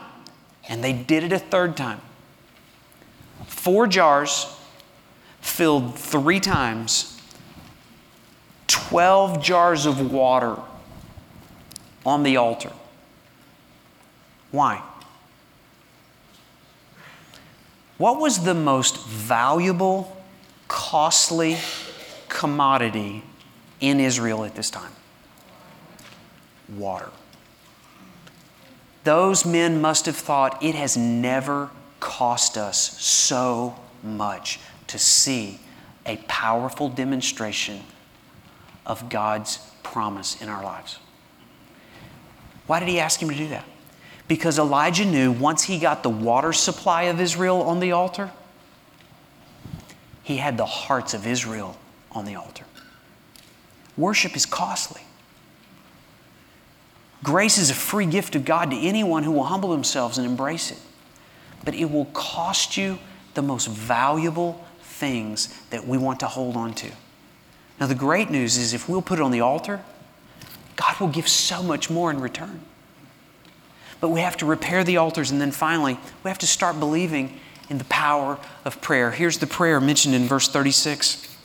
And 0.69 0.83
they 0.83 0.93
did 0.93 1.23
it 1.23 1.33
a 1.33 1.39
third 1.39 1.77
time. 1.77 2.01
Four 3.47 3.87
jars 3.87 4.53
filled 5.41 5.97
three 5.97 6.41
times, 6.41 7.18
12 8.69 9.43
jars 9.43 9.87
of 9.87 10.13
water 10.13 10.57
on 12.07 12.23
the 12.23 12.37
altar. 12.37 12.73
Why? 14.51 14.83
What 17.99 18.21
was 18.21 18.45
the 18.45 18.55
most 18.55 19.05
valuable, 19.05 20.17
costly 20.69 21.59
commodity 22.29 23.25
in 23.81 23.99
Israel 23.99 24.45
at 24.45 24.55
this 24.55 24.71
time? 24.71 24.93
water. 26.69 27.11
Those 29.05 29.47
men 29.47 29.81
must 29.81 30.07
have 30.07 30.17
thought 30.17 30.63
it 30.63 30.75
has 30.75 30.97
never 30.97 31.71
cost 32.01 32.57
us 32.57 33.01
so 33.01 33.77
much 34.03 34.61
to 34.89 34.99
see 34.99 35.61
a 36.05 36.17
powerful 36.29 36.89
demonstration 36.89 37.83
of 38.89 39.09
God's 39.09 39.59
promise 39.83 40.41
in 40.43 40.49
our 40.49 40.65
lives. 40.65 40.99
Why 42.67 42.81
did 42.81 42.89
he 42.89 42.99
ask 42.99 43.23
him 43.23 43.29
to 43.29 43.37
do 43.37 43.49
that? 43.49 43.65
Because 44.27 44.59
Elijah 44.59 45.05
knew 45.05 45.33
once 45.33 45.63
he 45.65 45.79
got 45.79 46.03
the 46.03 46.11
water 46.11 46.53
supply 46.53 47.05
of 47.05 47.21
Israel 47.21 47.63
on 47.63 47.81
the 47.81 47.93
altar, 47.93 48.31
he 50.23 50.39
had 50.39 50.57
the 50.59 50.67
hearts 50.67 51.15
of 51.15 51.27
Israel 51.27 51.79
on 52.13 52.25
the 52.25 52.35
altar. 52.35 52.65
Worship 53.97 54.37
is 54.37 54.45
costly. 54.45 55.01
Grace 57.23 57.59
is 57.59 57.71
a 57.71 57.75
free 57.75 58.07
gift 58.07 58.37
of 58.37 58.45
God 58.45 58.71
to 58.71 58.77
anyone 58.77 59.23
who 59.23 59.33
will 59.33 59.45
humble 59.45 59.71
themselves 59.71 60.19
and 60.19 60.27
embrace 60.27 60.71
it. 60.71 60.79
But 61.65 61.75
it 61.75 61.91
will 61.91 62.05
cost 62.07 62.77
you 62.77 62.99
the 63.35 63.43
most 63.43 63.67
valuable 63.67 64.65
things 64.81 65.49
that 65.71 65.87
we 65.87 65.99
want 65.99 66.21
to 66.21 66.27
hold 66.27 66.57
on 66.57 66.75
to. 66.75 66.91
Now, 67.81 67.87
the 67.87 67.95
great 67.95 68.31
news 68.31 68.57
is 68.57 68.75
if 68.75 68.89
we'll 68.89 69.03
put 69.03 69.19
it 69.19 69.23
on 69.23 69.31
the 69.31 69.41
altar, 69.41 69.83
God 70.77 70.99
will 71.01 71.09
give 71.09 71.29
so 71.29 71.63
much 71.63 71.91
more 71.91 72.11
in 72.11 72.21
return. 72.21 72.61
But 74.01 74.11
we 74.11 74.21
have 74.21 74.37
to 74.39 74.47
repair 74.47 74.85
the 74.85 74.97
altars, 74.97 75.31
and 75.31 75.41
then 75.41 75.51
finally, 75.51 75.99
we 76.23 76.29
have 76.29 76.39
to 76.39 76.47
start 76.47 76.79
believing 76.79 77.39
in 77.69 77.79
the 77.79 77.85
power 77.85 78.39
of 78.65 78.81
prayer. 78.81 79.11
Here's 79.11 79.39
the 79.39 79.47
prayer 79.47 79.81
mentioned 79.81 80.15
in 80.15 80.25
verse 80.25 80.49
36. 80.49 81.38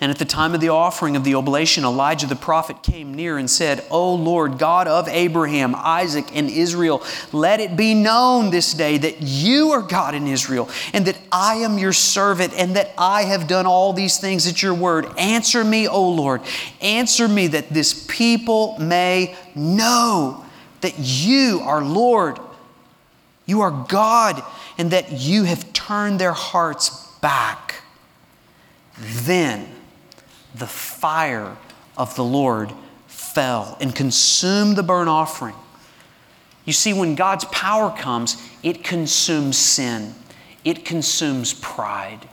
And 0.00 0.10
at 0.10 0.18
the 0.18 0.26
time 0.26 0.54
of 0.54 0.60
the 0.60 0.68
offering 0.68 1.16
of 1.16 1.24
the 1.24 1.34
oblation, 1.34 1.82
Elijah 1.82 2.26
the 2.26 2.36
prophet 2.36 2.82
came 2.82 3.14
near 3.14 3.38
and 3.38 3.48
said, 3.48 3.82
O 3.90 4.14
Lord, 4.14 4.58
God 4.58 4.88
of 4.88 5.08
Abraham, 5.08 5.74
Isaac, 5.74 6.26
and 6.36 6.50
Israel, 6.50 7.02
let 7.32 7.60
it 7.60 7.76
be 7.76 7.94
known 7.94 8.50
this 8.50 8.74
day 8.74 8.98
that 8.98 9.22
you 9.22 9.70
are 9.70 9.80
God 9.80 10.14
in 10.14 10.26
Israel, 10.26 10.68
and 10.92 11.06
that 11.06 11.18
I 11.32 11.56
am 11.56 11.78
your 11.78 11.94
servant, 11.94 12.52
and 12.54 12.76
that 12.76 12.92
I 12.98 13.22
have 13.22 13.48
done 13.48 13.64
all 13.64 13.94
these 13.94 14.18
things 14.18 14.46
at 14.46 14.62
your 14.62 14.74
word. 14.74 15.06
Answer 15.16 15.64
me, 15.64 15.88
O 15.88 16.10
Lord. 16.10 16.42
Answer 16.82 17.26
me 17.26 17.46
that 17.48 17.70
this 17.70 18.04
people 18.06 18.78
may 18.78 19.34
know 19.54 20.44
that 20.82 20.98
you 20.98 21.60
are 21.64 21.82
Lord. 21.82 22.38
You 23.46 23.62
are 23.62 23.86
God, 23.88 24.42
and 24.76 24.90
that 24.90 25.12
you 25.12 25.44
have 25.44 25.72
turned 25.72 26.18
their 26.18 26.34
hearts 26.34 26.90
back. 27.20 27.82
Then, 28.98 29.68
the 30.58 30.66
fire 30.66 31.56
of 31.96 32.14
the 32.16 32.24
Lord 32.24 32.72
fell 33.06 33.76
and 33.80 33.94
consumed 33.94 34.76
the 34.76 34.82
burnt 34.82 35.08
offering. 35.08 35.54
You 36.64 36.72
see, 36.72 36.92
when 36.92 37.14
God's 37.14 37.44
power 37.46 37.96
comes, 37.96 38.36
it 38.62 38.82
consumes 38.82 39.56
sin, 39.56 40.14
it 40.64 40.84
consumes 40.84 41.54
pride, 41.54 42.28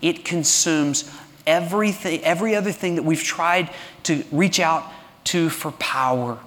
it 0.00 0.24
consumes 0.24 1.10
everything, 1.46 2.22
every 2.24 2.54
other 2.54 2.72
thing 2.72 2.94
that 2.94 3.02
we've 3.02 3.22
tried 3.22 3.70
to 4.04 4.24
reach 4.32 4.60
out 4.60 4.84
to 5.24 5.50
for 5.50 5.72
power. 5.72 6.38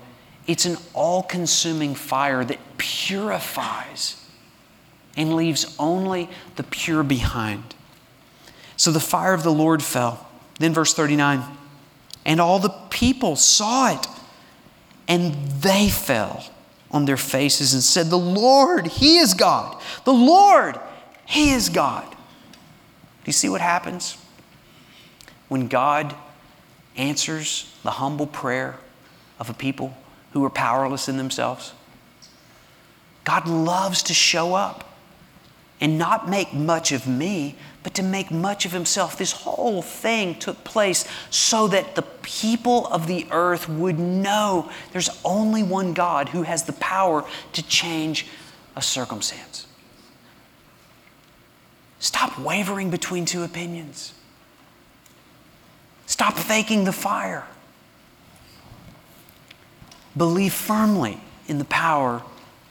It's 0.47 0.66
an 0.66 0.78
all 0.93 1.24
consuming 1.24 1.93
fire 1.93 2.43
that 2.43 2.60
purifies 2.78 4.20
and 5.16 5.36
leaves 5.36 5.76
only 5.78 6.30
the 6.56 6.64
pure 6.64 7.04
behind. 7.04 7.76
So 8.76 8.91
the 8.91 8.99
fire 8.99 9.34
of 9.34 9.43
the 9.43 9.54
Lord 9.54 9.84
fell. 9.84 10.28
Then, 10.60 10.74
verse 10.74 10.93
39 10.93 11.43
and 12.26 12.39
all 12.39 12.60
the 12.60 12.74
people 12.89 13.36
saw 13.36 13.93
it, 13.93 14.08
and 15.08 15.34
they 15.62 15.89
fell 15.89 16.45
on 16.91 17.06
their 17.06 17.18
faces 17.18 17.74
and 17.74 17.84
said, 17.84 18.10
The 18.10 18.18
Lord, 18.18 18.88
He 18.88 19.18
is 19.18 19.34
God. 19.34 19.82
The 20.06 20.14
Lord, 20.14 20.80
He 21.26 21.51
is 21.51 21.70
God. 21.70 22.10
Do 22.10 23.26
you 23.26 23.34
see 23.34 23.49
what 23.49 23.62
happens? 23.62 24.18
When 25.49 25.68
God 25.68 26.16
answers 26.95 27.74
the 27.84 27.91
humble 27.91 28.28
prayer 28.28 28.78
of 29.39 29.49
a 29.49 29.54
people 29.54 29.95
who 30.32 30.43
are 30.45 30.49
powerless 30.49 31.10
in 31.10 31.18
themselves, 31.18 31.74
God 33.24 33.47
loves 33.47 34.04
to 34.04 34.14
show 34.14 34.54
up 34.54 34.89
and 35.82 35.97
not 35.97 36.30
make 36.30 36.54
much 36.54 36.91
of 36.91 37.08
me, 37.08 37.56
but 37.84 37.94
to 37.96 38.04
make 38.04 38.32
much 38.32 38.66
of 38.66 38.72
himself. 38.72 39.18
This 39.18 39.34
whole 39.34 39.82
thing 39.82 40.36
took 40.36 40.64
place 40.64 41.06
so 41.30 41.68
that 41.68 41.96
the 41.96 42.02
people 42.02 42.88
of 42.88 43.08
the 43.08 43.28
earth 43.30 43.68
would 43.68 44.00
know 44.00 44.72
there's 44.94 45.10
only 45.24 45.62
one 45.62 45.94
God 45.94 46.30
who 46.30 46.44
has 46.44 46.64
the 46.64 46.74
power 46.74 47.26
to 47.52 47.62
change 47.64 48.26
a 48.76 48.82
circumstance. 48.82 49.68
Stop 52.00 52.40
wavering 52.40 52.90
between 52.90 53.26
two 53.26 53.44
opinions. 53.44 54.14
Stop 56.06 56.38
faking 56.38 56.84
the 56.84 56.92
fire. 56.92 57.46
Believe 60.16 60.54
firmly 60.54 61.20
in 61.48 61.60
the 61.60 61.66
power 61.66 62.22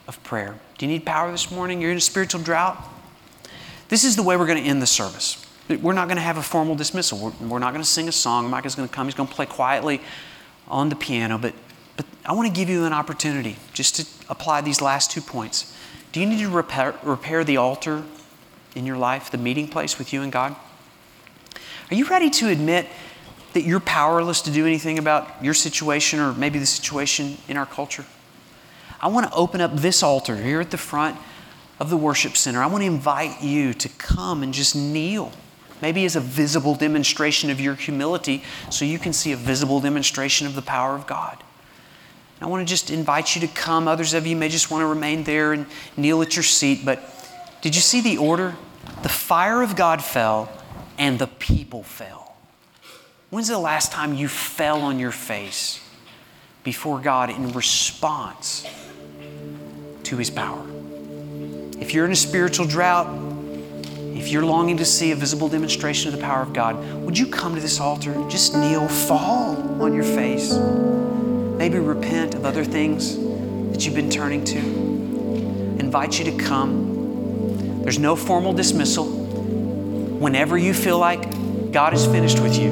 of 0.07 0.21
prayer. 0.23 0.59
Do 0.77 0.85
you 0.85 0.91
need 0.91 1.05
power 1.05 1.31
this 1.31 1.51
morning? 1.51 1.81
You're 1.81 1.91
in 1.91 1.97
a 1.97 2.01
spiritual 2.01 2.41
drought? 2.41 2.92
This 3.93 4.05
is 4.05 4.15
the 4.15 4.23
way 4.23 4.37
we're 4.37 4.47
going 4.47 4.57
to 4.57 4.67
end 4.67 4.81
the 4.81 4.87
service. 4.87 5.45
We're 5.69 5.93
not 5.93 6.07
going 6.07 6.15
to 6.15 6.23
have 6.23 6.37
a 6.37 6.41
formal 6.41 6.73
dismissal. 6.73 7.19
We're, 7.19 7.47
we're 7.47 7.59
not 7.59 7.73
going 7.73 7.83
to 7.83 7.87
sing 7.87 8.07
a 8.07 8.11
song. 8.11 8.49
Mike 8.49 8.65
is 8.65 8.73
going 8.73 8.89
to 8.89 8.91
come. 8.91 9.05
He's 9.05 9.13
going 9.13 9.29
to 9.29 9.35
play 9.35 9.45
quietly 9.45 10.01
on 10.67 10.89
the 10.89 10.95
piano. 10.95 11.37
But, 11.37 11.53
but 11.95 12.07
I 12.25 12.33
want 12.33 12.51
to 12.51 12.59
give 12.59 12.69
you 12.69 12.85
an 12.85 12.91
opportunity 12.91 13.55
just 13.71 13.97
to 13.97 14.31
apply 14.31 14.61
these 14.61 14.81
last 14.81 15.11
two 15.11 15.21
points. 15.21 15.77
Do 16.11 16.19
you 16.19 16.25
need 16.25 16.39
to 16.39 16.49
repair, 16.49 16.95
repair 17.03 17.43
the 17.43 17.57
altar 17.57 18.01
in 18.73 18.87
your 18.87 18.97
life, 18.97 19.29
the 19.29 19.37
meeting 19.37 19.67
place 19.67 19.99
with 19.99 20.11
you 20.11 20.23
and 20.23 20.31
God? 20.31 20.55
Are 21.91 21.95
you 21.95 22.07
ready 22.07 22.31
to 22.31 22.49
admit 22.49 22.87
that 23.53 23.61
you're 23.61 23.79
powerless 23.79 24.41
to 24.41 24.51
do 24.51 24.65
anything 24.65 24.97
about 24.97 25.43
your 25.43 25.53
situation 25.53 26.19
or 26.19 26.33
maybe 26.33 26.57
the 26.57 26.65
situation 26.65 27.37
in 27.47 27.57
our 27.57 27.67
culture? 27.67 28.05
I 28.99 29.09
want 29.09 29.27
to 29.27 29.33
open 29.35 29.61
up 29.61 29.75
this 29.75 30.01
altar 30.01 30.37
here 30.37 30.61
at 30.61 30.71
the 30.71 30.79
front 30.79 31.15
of 31.79 31.89
the 31.89 31.97
worship 31.97 32.37
center, 32.37 32.61
I 32.61 32.67
want 32.67 32.83
to 32.83 32.87
invite 32.87 33.41
you 33.41 33.73
to 33.73 33.89
come 33.89 34.43
and 34.43 34.53
just 34.53 34.75
kneel. 34.75 35.31
Maybe 35.81 36.05
as 36.05 36.15
a 36.15 36.21
visible 36.21 36.75
demonstration 36.75 37.49
of 37.49 37.59
your 37.59 37.75
humility, 37.75 38.43
so 38.69 38.85
you 38.85 38.99
can 38.99 39.11
see 39.11 39.31
a 39.31 39.35
visible 39.35 39.81
demonstration 39.81 40.47
of 40.47 40.55
the 40.55 40.61
power 40.61 40.95
of 40.95 41.07
God. 41.07 41.43
I 42.43 42.45
want 42.45 42.65
to 42.65 42.71
just 42.71 42.89
invite 42.89 43.35
you 43.35 43.41
to 43.41 43.47
come. 43.47 43.87
Others 43.87 44.13
of 44.13 44.27
you 44.27 44.35
may 44.35 44.49
just 44.49 44.69
want 44.69 44.81
to 44.81 44.85
remain 44.85 45.23
there 45.23 45.53
and 45.53 45.65
kneel 45.95 46.21
at 46.21 46.35
your 46.35 46.43
seat. 46.43 46.81
But 46.83 47.01
did 47.61 47.73
you 47.73 47.81
see 47.81 48.01
the 48.01 48.17
order? 48.17 48.55
The 49.01 49.09
fire 49.09 49.61
of 49.61 49.75
God 49.75 50.03
fell 50.03 50.51
and 50.97 51.19
the 51.19 51.27
people 51.27 51.83
fell. 51.83 52.35
When's 53.29 53.47
the 53.47 53.57
last 53.57 53.91
time 53.91 54.13
you 54.13 54.27
fell 54.27 54.81
on 54.81 54.99
your 54.99 55.11
face 55.11 55.81
before 56.63 56.99
God 56.99 57.29
in 57.29 57.51
response 57.53 58.65
to 60.03 60.17
His 60.17 60.29
power? 60.29 60.72
If 61.83 61.93
you're 61.93 62.05
in 62.05 62.13
a 62.13 62.15
spiritual 62.15 62.65
drought, 62.65 63.07
if 64.15 64.29
you're 64.29 64.45
longing 64.45 64.77
to 64.77 64.85
see 64.85 65.11
a 65.11 65.17
visible 65.17 65.49
demonstration 65.49 66.13
of 66.13 66.17
the 66.17 66.25
power 66.25 66.41
of 66.41 66.53
God, 66.53 66.81
would 67.03 67.17
you 67.17 67.27
come 67.27 67.55
to 67.55 67.59
this 67.59 67.81
altar? 67.81 68.13
and 68.13 68.31
Just 68.31 68.55
kneel, 68.55 68.87
fall 68.87 69.83
on 69.83 69.93
your 69.93 70.05
face. 70.05 70.53
Maybe 70.53 71.79
repent 71.79 72.35
of 72.35 72.45
other 72.45 72.63
things 72.63 73.17
that 73.73 73.85
you've 73.85 73.95
been 73.95 74.09
turning 74.09 74.45
to. 74.45 74.59
Invite 74.59 76.19
you 76.19 76.31
to 76.31 76.37
come. 76.37 77.81
There's 77.83 77.99
no 77.99 78.15
formal 78.15 78.53
dismissal. 78.53 79.05
Whenever 79.05 80.57
you 80.57 80.73
feel 80.73 80.97
like 80.97 81.73
God 81.73 81.93
is 81.93 82.05
finished 82.05 82.39
with 82.39 82.57
you, 82.57 82.69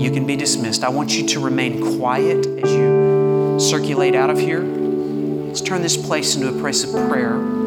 you 0.00 0.10
can 0.10 0.26
be 0.26 0.34
dismissed. 0.34 0.82
I 0.82 0.88
want 0.88 1.16
you 1.16 1.28
to 1.28 1.38
remain 1.38 1.96
quiet 1.96 2.44
as 2.44 2.72
you 2.72 3.60
circulate 3.60 4.16
out 4.16 4.30
of 4.30 4.38
here. 4.40 4.62
Let's 4.64 5.60
turn 5.60 5.80
this 5.80 5.96
place 5.96 6.34
into 6.34 6.48
a 6.48 6.60
place 6.60 6.82
of 6.82 6.90
prayer. 7.08 7.59